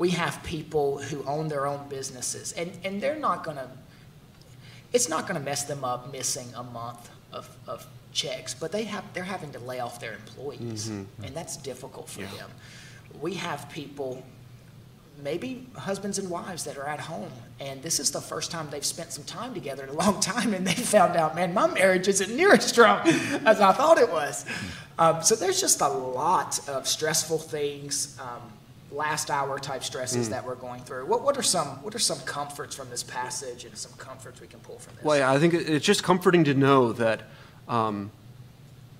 We 0.00 0.08
have 0.12 0.42
people 0.42 0.96
who 0.96 1.22
own 1.24 1.48
their 1.48 1.66
own 1.66 1.86
businesses, 1.90 2.52
and, 2.52 2.72
and 2.84 3.02
they're 3.02 3.18
not 3.18 3.44
going 3.44 3.58
to, 3.58 3.68
it's 4.94 5.10
not 5.10 5.28
going 5.28 5.38
to 5.38 5.44
mess 5.44 5.64
them 5.64 5.84
up 5.84 6.10
missing 6.10 6.48
a 6.56 6.62
month 6.62 7.10
of, 7.34 7.54
of 7.66 7.86
checks, 8.14 8.54
but 8.54 8.72
they 8.72 8.84
have, 8.84 9.04
they're 9.12 9.22
having 9.22 9.52
to 9.52 9.58
lay 9.58 9.78
off 9.78 10.00
their 10.00 10.14
employees, 10.14 10.88
and 11.22 11.34
that's 11.34 11.58
difficult 11.58 12.08
for 12.08 12.22
them. 12.22 12.48
We 13.20 13.34
have 13.34 13.68
people 13.68 14.24
maybe 15.22 15.66
husbands 15.76 16.18
and 16.18 16.30
wives 16.30 16.64
that 16.64 16.78
are 16.78 16.88
at 16.88 16.98
home 16.98 17.30
and 17.58 17.82
this 17.82 18.00
is 18.00 18.10
the 18.10 18.20
first 18.22 18.50
time 18.50 18.66
they've 18.70 18.86
spent 18.86 19.12
some 19.12 19.24
time 19.24 19.52
together 19.52 19.82
in 19.82 19.90
a 19.90 19.92
long 19.92 20.18
time 20.32 20.54
and 20.54 20.66
they 20.66 20.72
found 20.72 21.14
out 21.14 21.34
man 21.34 21.52
my 21.52 21.66
marriage 21.66 22.08
isn't 22.08 22.34
near 22.34 22.54
as 22.54 22.64
strong 22.64 23.06
as 23.44 23.60
i 23.60 23.70
thought 23.70 23.98
it 23.98 24.10
was. 24.10 24.46
Um, 24.98 25.22
so 25.22 25.34
there's 25.34 25.60
just 25.60 25.82
a 25.82 25.88
lot 25.88 26.66
of 26.70 26.88
stressful 26.88 27.36
things 27.36 28.18
um, 28.18 28.40
last 28.92 29.30
hour 29.30 29.58
type 29.58 29.84
stresses 29.84 30.28
that 30.30 30.44
we're 30.44 30.56
going 30.56 30.82
through 30.82 31.06
what, 31.06 31.22
what 31.22 31.36
are 31.36 31.42
some 31.42 31.68
what 31.82 31.94
are 31.94 32.00
some 32.00 32.18
comforts 32.20 32.74
from 32.74 32.90
this 32.90 33.02
passage 33.02 33.64
and 33.64 33.76
some 33.76 33.92
comforts 33.98 34.40
we 34.40 34.46
can 34.46 34.58
pull 34.60 34.78
from 34.78 34.94
this 34.96 35.04
Well, 35.04 35.18
yeah, 35.18 35.30
I 35.30 35.38
think 35.38 35.54
it's 35.54 35.84
just 35.84 36.02
comforting 36.02 36.44
to 36.44 36.54
know 36.54 36.92
that 36.92 37.22
um, 37.68 38.10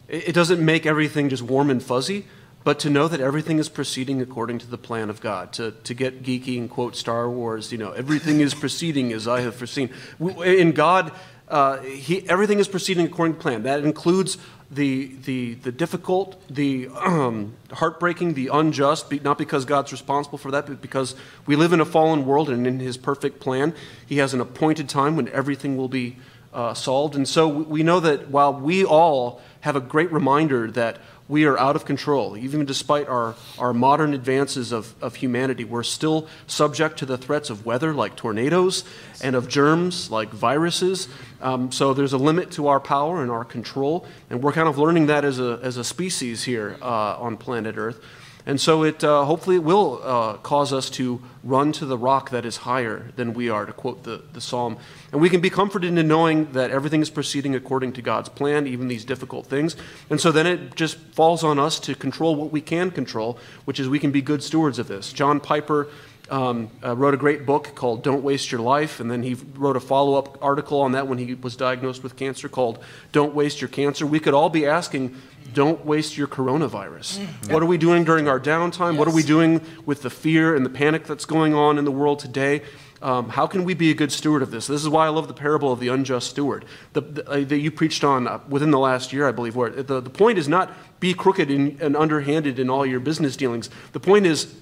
it, 0.09 0.29
it 0.29 0.33
doesn't 0.33 0.65
make 0.65 0.87
everything 0.87 1.29
just 1.29 1.43
warm 1.43 1.71
and 1.71 1.83
fuzzy, 1.83 2.27
but 2.63 2.79
to 2.81 2.91
know 2.91 3.09
that 3.09 3.21
everything 3.21 3.59
is 3.59 3.69
proceeding 3.69 4.21
according 4.21 4.59
to 4.59 4.67
the 4.67 4.79
plan 4.79 5.11
of 5.11 5.21
God. 5.21 5.53
To, 5.55 5.73
to 5.73 5.95
get 5.95 6.23
geeky 6.23 6.59
and 6.59 6.71
quote 6.71 6.97
Star 6.97 7.29
Wars, 7.29 7.73
you 7.73 7.79
know, 7.79 7.93
everything 7.93 8.41
is 8.41 8.55
proceeding 8.55 9.13
as 9.13 9.27
I 9.27 9.41
have 9.41 9.55
foreseen. 9.55 9.91
In 10.21 10.73
God, 10.73 11.13
uh, 11.49 11.79
he, 11.79 12.29
everything 12.29 12.59
is 12.59 12.69
proceeding 12.69 13.07
according 13.07 13.37
to 13.37 13.41
plan. 13.41 13.63
That 13.63 13.85
includes 13.85 14.39
the, 14.71 15.11
the, 15.25 15.55
the 15.55 15.73
difficult, 15.73 16.41
the 16.49 16.89
um, 16.95 17.55
heartbreaking, 17.73 18.35
the 18.35 18.49
unjust, 18.49 19.11
not 19.25 19.37
because 19.37 19.65
God's 19.65 19.91
responsible 19.91 20.39
for 20.39 20.51
that, 20.53 20.67
but 20.67 20.81
because 20.81 21.17
we 21.47 21.57
live 21.57 21.73
in 21.73 21.81
a 21.81 21.85
fallen 21.85 22.25
world 22.25 22.49
and 22.49 22.67
in 22.67 22.79
His 22.79 22.97
perfect 22.97 23.41
plan, 23.41 23.75
He 24.07 24.19
has 24.19 24.33
an 24.33 24.41
appointed 24.41 24.89
time 24.89 25.17
when 25.17 25.29
everything 25.29 25.77
will 25.77 25.89
be 25.89 26.17
uh, 26.53 26.75
solved. 26.75 27.17
And 27.17 27.29
so 27.29 27.49
we 27.49 27.83
know 27.83 28.01
that 28.01 28.29
while 28.29 28.55
we 28.55 28.85
all 28.85 29.41
have 29.61 29.77
a 29.77 29.81
great 29.81 30.13
reminder 30.13 30.71
that 30.71 30.99
we 31.31 31.45
are 31.45 31.57
out 31.57 31.77
of 31.77 31.85
control. 31.85 32.37
Even 32.37 32.65
despite 32.65 33.09
our, 33.09 33.37
our 33.57 33.73
modern 33.73 34.13
advances 34.15 34.73
of, 34.73 34.95
of 35.01 35.15
humanity, 35.15 35.63
we're 35.63 35.85
still 35.85 36.27
subject 36.49 36.99
to 36.99 37.07
the 37.07 37.17
threats 37.17 37.51
of 37.51 37.65
weather 37.65 37.95
like 37.95 38.17
tornadoes 38.17 38.85
and 39.23 39.37
of 39.37 39.49
germs 39.49 40.11
like 40.11 40.31
viruses. 40.31 41.09
Um, 41.41 41.71
so 41.71 41.95
there's 41.95 42.13
a 42.13 42.19
limit 42.19 42.51
to 42.53 42.67
our 42.67 42.81
power 42.81 43.23
and 43.23 43.31
our 43.31 43.45
control, 43.45 44.05
and 44.29 44.43
we're 44.43 44.53
kind 44.53 44.69
of 44.69 44.77
learning 44.77 45.07
that 45.07 45.25
as 45.25 45.39
a, 45.39 45.61
as 45.63 45.77
a 45.77 45.85
species 45.85 46.43
here 46.43 46.77
uh, 46.83 47.17
on 47.17 47.37
planet 47.37 47.77
Earth. 47.79 48.05
And 48.47 48.61
so 48.61 48.83
it 48.83 49.05
uh, 49.05 49.25
hopefully 49.25 49.57
it 49.57 49.65
will 49.65 50.01
uh, 50.03 50.37
cause 50.39 50.73
us 50.73 50.91
to 50.91 51.23
run 51.43 51.73
to 51.73 51.87
the 51.87 51.97
rock 51.97 52.31
that 52.31 52.45
is 52.45 52.59
higher 52.59 53.13
than 53.17 53.35
we 53.35 53.49
are, 53.49 53.67
to 53.67 53.73
quote 53.73 54.03
the, 54.03 54.23
the 54.33 54.41
psalm. 54.41 54.79
And 55.13 55.21
we 55.21 55.31
can 55.31 55.41
be 55.41 55.51
comforted 55.51 55.97
in 55.97 56.09
knowing 56.09 56.53
that 56.53 56.71
everything 56.71 57.01
is 57.01 57.11
proceeding 57.11 57.55
according 57.55 57.93
to 57.95 58.03
God's 58.03 58.29
plan, 58.29 58.67
even 58.67 58.89
these 58.89 59.05
difficult 59.05 59.47
things. 59.47 59.77
And 60.09 60.21
so 60.21 60.33
then 60.33 60.47
it 60.47 60.75
just 60.75 60.97
falls 60.97 61.45
on 61.45 61.59
us 61.59 61.81
to 61.81 61.95
control 61.95 62.35
what 62.37 62.51
we 62.51 62.61
can 62.61 62.91
control, 62.91 63.39
which 63.65 63.81
is 63.81 63.89
we 63.89 63.99
can 63.99 64.11
be 64.11 64.23
good 64.23 64.43
stewards 64.43 64.79
of 64.79 64.89
this. 64.89 65.13
John 65.13 65.41
Piper 65.41 65.89
um, 66.31 66.71
uh, 66.85 66.97
wrote 66.97 67.13
a 67.13 67.17
great 67.17 67.45
book 67.45 67.75
called 67.75 68.03
Don't 68.03 68.23
Waste 68.23 68.53
Your 68.53 68.61
Life, 68.61 69.01
and 69.01 69.11
then 69.11 69.23
he 69.23 69.35
wrote 69.55 69.77
a 69.77 69.81
follow 69.81 70.15
up 70.15 70.39
article 70.43 70.81
on 70.81 70.93
that 70.93 71.09
when 71.09 71.19
he 71.19 71.35
was 71.35 71.57
diagnosed 71.57 72.03
with 72.03 72.17
cancer 72.17 72.49
called 72.49 72.79
Don't 73.13 73.35
Waste 73.35 73.61
Your 73.61 73.69
Cancer. 73.69 74.07
We 74.07 74.21
could 74.21 74.35
all 74.35 74.49
be 74.49 74.65
asking, 74.65 75.17
don't 75.53 75.85
waste 75.85 76.17
your 76.17 76.27
coronavirus. 76.27 77.19
Mm. 77.19 77.53
What 77.53 77.63
are 77.63 77.67
we 77.67 77.79
doing 77.79 78.05
during 78.05 78.29
our 78.29 78.41
downtime? 78.41 78.93
Yes. 78.93 78.99
What 78.99 79.09
are 79.09 79.15
we 79.15 79.23
doing 79.23 79.61
with 79.87 80.03
the 80.03 80.11
fear 80.11 80.55
and 80.55 80.65
the 80.65 80.71
panic 80.71 81.07
that's 81.07 81.25
going 81.25 81.55
on 81.55 81.79
in 81.79 81.85
the 81.85 81.91
world 81.91 82.19
today? 82.19 82.63
Um, 83.03 83.31
how 83.31 83.47
can 83.47 83.65
we 83.65 83.73
be 83.73 83.91
a 83.91 83.95
good 83.95 84.13
steward 84.13 84.43
of 84.43 84.51
this? 84.51 84.67
This 84.67 84.83
is 84.83 84.89
why 84.89 85.07
I 85.07 85.09
love 85.09 85.27
the 85.27 85.35
parable 85.35 85.73
of 85.73 85.81
the 85.81 85.89
unjust 85.89 86.31
steward 86.31 86.67
the, 86.93 87.01
the, 87.01 87.31
uh, 87.31 87.45
that 87.45 87.59
you 87.59 87.71
preached 87.71 88.05
on 88.05 88.29
uh, 88.29 88.41
within 88.49 88.71
the 88.71 88.79
last 88.79 89.13
year, 89.13 89.27
I 89.27 89.33
believe. 89.33 89.57
Where 89.57 89.71
the, 89.71 90.01
the 90.01 90.11
point 90.11 90.39
is 90.39 90.49
not 90.49 90.71
be 91.01 91.15
crooked 91.15 91.51
and, 91.51 91.81
and 91.81 91.97
underhanded 91.97 92.59
in 92.59 92.69
all 92.69 92.85
your 92.85 93.01
business 93.01 93.37
dealings. 93.37 93.71
The 93.93 94.01
point 94.01 94.27
is 94.27 94.55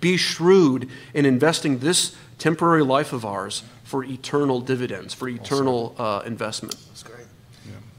be 0.00 0.16
shrewd 0.16 0.88
in 1.12 1.26
investing 1.26 1.80
this 1.80 2.14
temporary 2.38 2.84
life 2.84 3.12
of 3.12 3.24
ours 3.24 3.64
for 3.82 4.04
eternal 4.04 4.60
dividends, 4.60 5.12
for 5.12 5.28
eternal 5.28 5.94
uh, 5.98 6.22
investment. 6.24 6.76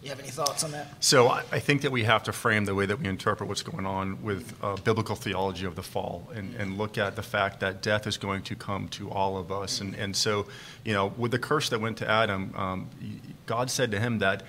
You 0.05 0.11
have 0.11 0.19
any 0.19 0.29
thoughts 0.29 0.63
on 0.63 0.69
that? 0.69 1.03
So 1.03 1.29
I, 1.29 1.41
I 1.51 1.57
think 1.57 1.81
that 1.81 1.91
we 1.91 2.03
have 2.03 2.21
to 2.25 2.31
frame 2.31 2.65
the 2.65 2.75
way 2.75 2.85
that 2.85 2.99
we 2.99 3.07
interpret 3.07 3.49
what's 3.49 3.63
going 3.63 3.87
on 3.87 4.21
with 4.21 4.53
uh, 4.61 4.75
biblical 4.75 5.15
theology 5.15 5.65
of 5.65 5.73
the 5.73 5.81
fall 5.81 6.29
and, 6.35 6.53
and 6.57 6.77
look 6.77 6.99
at 6.99 7.15
the 7.15 7.23
fact 7.23 7.59
that 7.61 7.81
death 7.81 8.05
is 8.05 8.15
going 8.15 8.43
to 8.43 8.55
come 8.55 8.87
to 8.89 9.09
all 9.09 9.35
of 9.35 9.51
us. 9.51 9.81
And, 9.81 9.95
and 9.95 10.15
so, 10.15 10.45
you 10.83 10.93
know, 10.93 11.07
with 11.17 11.31
the 11.31 11.39
curse 11.39 11.69
that 11.69 11.81
went 11.81 11.97
to 11.97 12.07
Adam, 12.07 12.53
um, 12.55 12.87
God 13.47 13.71
said 13.71 13.89
to 13.89 13.99
him 13.99 14.19
that 14.19 14.43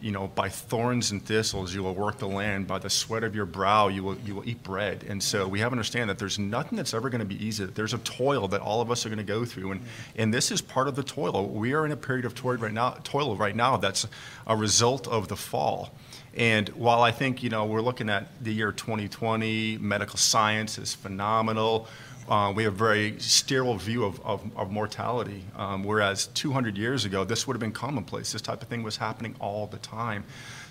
you 0.00 0.12
know, 0.12 0.28
by 0.28 0.48
thorns 0.48 1.10
and 1.10 1.24
thistles 1.24 1.74
you 1.74 1.82
will 1.82 1.94
work 1.94 2.18
the 2.18 2.28
land. 2.28 2.66
By 2.66 2.78
the 2.78 2.90
sweat 2.90 3.24
of 3.24 3.34
your 3.34 3.46
brow 3.46 3.88
you 3.88 4.02
will 4.02 4.16
you 4.18 4.34
will 4.36 4.48
eat 4.48 4.62
bread. 4.62 5.04
And 5.08 5.22
so 5.22 5.48
we 5.48 5.60
have 5.60 5.70
to 5.70 5.72
understand 5.72 6.08
that 6.10 6.18
there's 6.18 6.38
nothing 6.38 6.76
that's 6.76 6.94
ever 6.94 7.10
going 7.10 7.20
to 7.20 7.24
be 7.24 7.44
easy. 7.44 7.64
There's 7.66 7.94
a 7.94 7.98
toil 7.98 8.48
that 8.48 8.60
all 8.60 8.80
of 8.80 8.90
us 8.90 9.04
are 9.04 9.08
going 9.08 9.18
to 9.18 9.24
go 9.24 9.44
through, 9.44 9.72
and 9.72 9.80
and 10.16 10.32
this 10.32 10.50
is 10.50 10.60
part 10.60 10.88
of 10.88 10.94
the 10.94 11.02
toil. 11.02 11.48
We 11.48 11.74
are 11.74 11.84
in 11.84 11.92
a 11.92 11.96
period 11.96 12.24
of 12.24 12.34
toil 12.34 12.56
right 12.56 12.72
now. 12.72 12.90
Toil 13.02 13.36
right 13.36 13.56
now. 13.56 13.76
That's 13.76 14.06
a 14.46 14.56
result 14.56 15.08
of 15.08 15.28
the 15.28 15.36
fall. 15.36 15.92
And 16.34 16.68
while 16.70 17.02
I 17.02 17.10
think 17.10 17.42
you 17.42 17.50
know 17.50 17.66
we're 17.66 17.82
looking 17.82 18.08
at 18.08 18.28
the 18.42 18.52
year 18.52 18.70
2020, 18.70 19.78
medical 19.78 20.18
science 20.18 20.78
is 20.78 20.94
phenomenal. 20.94 21.88
Uh, 22.28 22.52
we 22.54 22.64
have 22.64 22.74
a 22.74 22.76
very 22.76 23.18
sterile 23.18 23.76
view 23.76 24.04
of, 24.04 24.20
of, 24.20 24.42
of 24.54 24.70
mortality, 24.70 25.44
um, 25.56 25.82
whereas 25.82 26.26
200 26.28 26.76
years 26.76 27.06
ago, 27.06 27.24
this 27.24 27.46
would 27.46 27.54
have 27.54 27.60
been 27.60 27.72
commonplace. 27.72 28.32
This 28.32 28.42
type 28.42 28.60
of 28.60 28.68
thing 28.68 28.82
was 28.82 28.98
happening 28.98 29.34
all 29.40 29.66
the 29.66 29.78
time. 29.78 30.24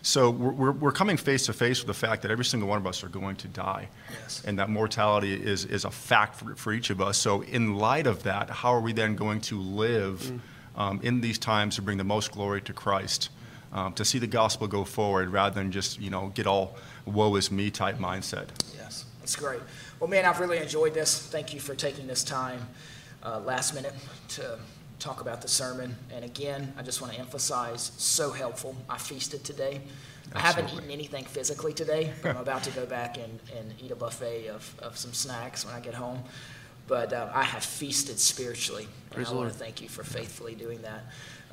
So 0.04 0.30
we're, 0.30 0.72
we're 0.72 0.92
coming 0.92 1.18
face 1.18 1.48
to 1.48 1.54
face 1.54 1.80
with 1.80 1.88
the 1.88 2.08
fact 2.08 2.22
that 2.22 2.32
every 2.32 2.46
single 2.46 2.70
one 2.70 2.78
of 2.78 2.86
us 2.86 3.04
are 3.04 3.10
going 3.10 3.36
to 3.38 3.48
die. 3.48 3.90
Yes. 4.22 4.44
And 4.46 4.60
that 4.60 4.70
mortality 4.70 5.34
is, 5.34 5.66
is 5.66 5.84
a 5.84 5.92
fact 5.92 6.36
for, 6.36 6.56
for 6.56 6.72
each 6.72 6.92
of 6.92 7.02
us. 7.02 7.18
So, 7.18 7.42
in 7.42 7.76
light 7.76 8.08
of 8.08 8.24
that, 8.24 8.50
how 8.50 8.74
are 8.74 8.80
we 8.80 8.94
then 8.94 9.16
going 9.16 9.42
to 9.42 9.60
live 9.60 10.22
mm. 10.22 10.40
um, 10.80 11.00
in 11.04 11.22
these 11.22 11.38
times 11.38 11.76
to 11.76 11.82
bring 11.82 11.98
the 11.98 12.04
most 12.04 12.32
glory 12.32 12.62
to 12.62 12.74
Christ? 12.74 13.30
Um, 13.74 13.92
to 13.94 14.06
see 14.06 14.18
the 14.18 14.28
gospel 14.28 14.68
go 14.68 14.86
forward 14.86 15.30
rather 15.30 15.54
than 15.54 15.74
just, 15.74 16.00
you 16.00 16.10
know, 16.10 16.32
get 16.34 16.48
all 16.48 16.78
woe 17.06 17.36
is 17.36 17.52
me 17.52 17.70
type 17.70 17.98
mindset. 17.98 18.48
Yes, 18.78 19.04
that's 19.28 19.36
great. 19.36 19.60
Well, 20.00 20.10
man, 20.10 20.24
I've 20.24 20.40
really 20.40 20.60
enjoyed 20.60 20.94
this. 20.94 21.20
Thank 21.20 21.54
you 21.54 21.60
for 21.60 21.76
taking 21.76 22.08
this 22.08 22.24
time 22.24 22.66
uh, 23.22 23.42
last 23.42 23.76
minute 23.76 23.94
to 24.30 24.58
talk 25.00 25.20
about 25.20 25.42
the 25.42 25.50
sermon. 25.50 25.98
And 26.14 26.24
again, 26.24 26.74
I 26.78 26.82
just 26.82 27.02
want 27.02 27.12
to 27.12 27.20
emphasize 27.20 27.92
so 27.98 28.32
helpful. 28.32 28.74
I 28.90 28.98
feasted 28.98 29.44
today. 29.44 29.82
Absolutely. 30.34 30.34
I 30.34 30.40
haven't 30.40 30.74
eaten 30.78 30.92
anything 30.92 31.26
physically 31.26 31.74
today, 31.74 32.14
but 32.22 32.38
I'm 32.38 32.42
about 32.42 32.64
to 32.64 32.72
go 32.72 32.86
back 32.86 33.18
and, 33.18 33.38
and 33.58 33.74
eat 33.84 33.92
a 33.92 33.98
buffet 33.98 34.48
of, 34.48 34.74
of 34.80 34.98
some 34.98 35.12
snacks 35.12 35.66
when 35.66 35.76
I 35.76 35.82
get 35.82 35.94
home. 35.94 36.24
But 36.88 37.12
uh, 37.12 37.30
I 37.34 37.44
have 37.44 37.66
feasted 37.66 38.18
spiritually. 38.18 38.88
And 39.14 39.28
I 39.28 39.34
want 39.34 39.52
to 39.52 39.60
thank 39.60 39.82
you 39.82 39.90
for 39.90 40.06
faithfully 40.06 40.56
doing 40.56 40.82
that. 40.84 41.04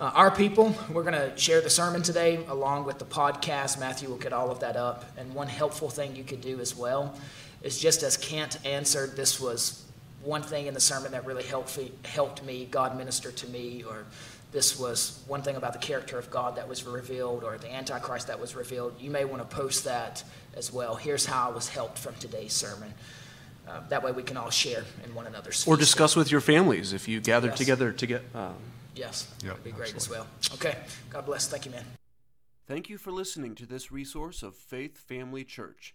Uh, 0.00 0.12
our 0.14 0.30
people, 0.30 0.76
we're 0.92 1.02
going 1.02 1.14
to 1.14 1.36
share 1.36 1.60
the 1.60 1.70
sermon 1.70 2.02
today 2.02 2.44
along 2.48 2.84
with 2.84 3.00
the 3.00 3.04
podcast. 3.04 3.80
Matthew 3.80 4.08
will 4.08 4.16
get 4.16 4.32
all 4.32 4.52
of 4.52 4.60
that 4.60 4.76
up. 4.76 5.04
And 5.16 5.34
one 5.34 5.48
helpful 5.48 5.88
thing 5.88 6.14
you 6.14 6.22
could 6.22 6.40
do 6.40 6.60
as 6.60 6.76
well 6.76 7.16
is 7.64 7.80
just 7.80 8.02
as 8.02 8.16
Kent 8.16 8.58
answered, 8.64 9.16
this 9.16 9.40
was 9.40 9.84
one 10.22 10.42
thing 10.42 10.66
in 10.66 10.74
the 10.74 10.80
sermon 10.80 11.12
that 11.12 11.24
really 11.26 11.42
helped 11.42 11.76
me, 11.78 11.90
helped 12.04 12.44
me, 12.44 12.68
God 12.70 12.96
ministered 12.96 13.36
to 13.38 13.48
me, 13.48 13.82
or 13.82 14.04
this 14.52 14.78
was 14.78 15.24
one 15.26 15.42
thing 15.42 15.56
about 15.56 15.72
the 15.72 15.78
character 15.78 16.18
of 16.18 16.30
God 16.30 16.56
that 16.56 16.68
was 16.68 16.84
revealed, 16.84 17.42
or 17.42 17.58
the 17.58 17.74
Antichrist 17.74 18.28
that 18.28 18.38
was 18.38 18.54
revealed. 18.54 18.94
You 19.00 19.10
may 19.10 19.24
want 19.24 19.48
to 19.48 19.56
post 19.56 19.84
that 19.84 20.22
as 20.54 20.72
well. 20.72 20.94
Here's 20.94 21.24
how 21.24 21.50
I 21.50 21.52
was 21.52 21.68
helped 21.68 21.98
from 21.98 22.14
today's 22.16 22.52
sermon. 22.52 22.92
Uh, 23.66 23.80
that 23.88 24.02
way 24.02 24.12
we 24.12 24.22
can 24.22 24.36
all 24.36 24.50
share 24.50 24.84
in 25.02 25.14
one 25.14 25.26
another's. 25.26 25.66
Or 25.66 25.78
discuss 25.78 26.14
with 26.14 26.30
your 26.30 26.42
families 26.42 26.92
if 26.92 27.08
you 27.08 27.20
gathered 27.20 27.52
yes. 27.52 27.58
together 27.58 27.92
to 27.92 28.06
get. 28.06 28.22
Um, 28.34 28.54
yes, 28.94 29.26
yep, 29.42 29.52
that'd 29.52 29.64
be 29.64 29.70
great 29.72 29.94
absolutely. 29.94 30.26
as 30.42 30.50
well. 30.50 30.58
Okay, 30.58 30.78
God 31.08 31.24
bless. 31.24 31.48
Thank 31.48 31.64
you, 31.64 31.70
man. 31.70 31.84
Thank 32.66 32.90
you 32.90 32.98
for 32.98 33.10
listening 33.10 33.54
to 33.56 33.66
this 33.66 33.90
resource 33.90 34.42
of 34.42 34.54
Faith 34.54 34.98
Family 34.98 35.44
Church. 35.44 35.94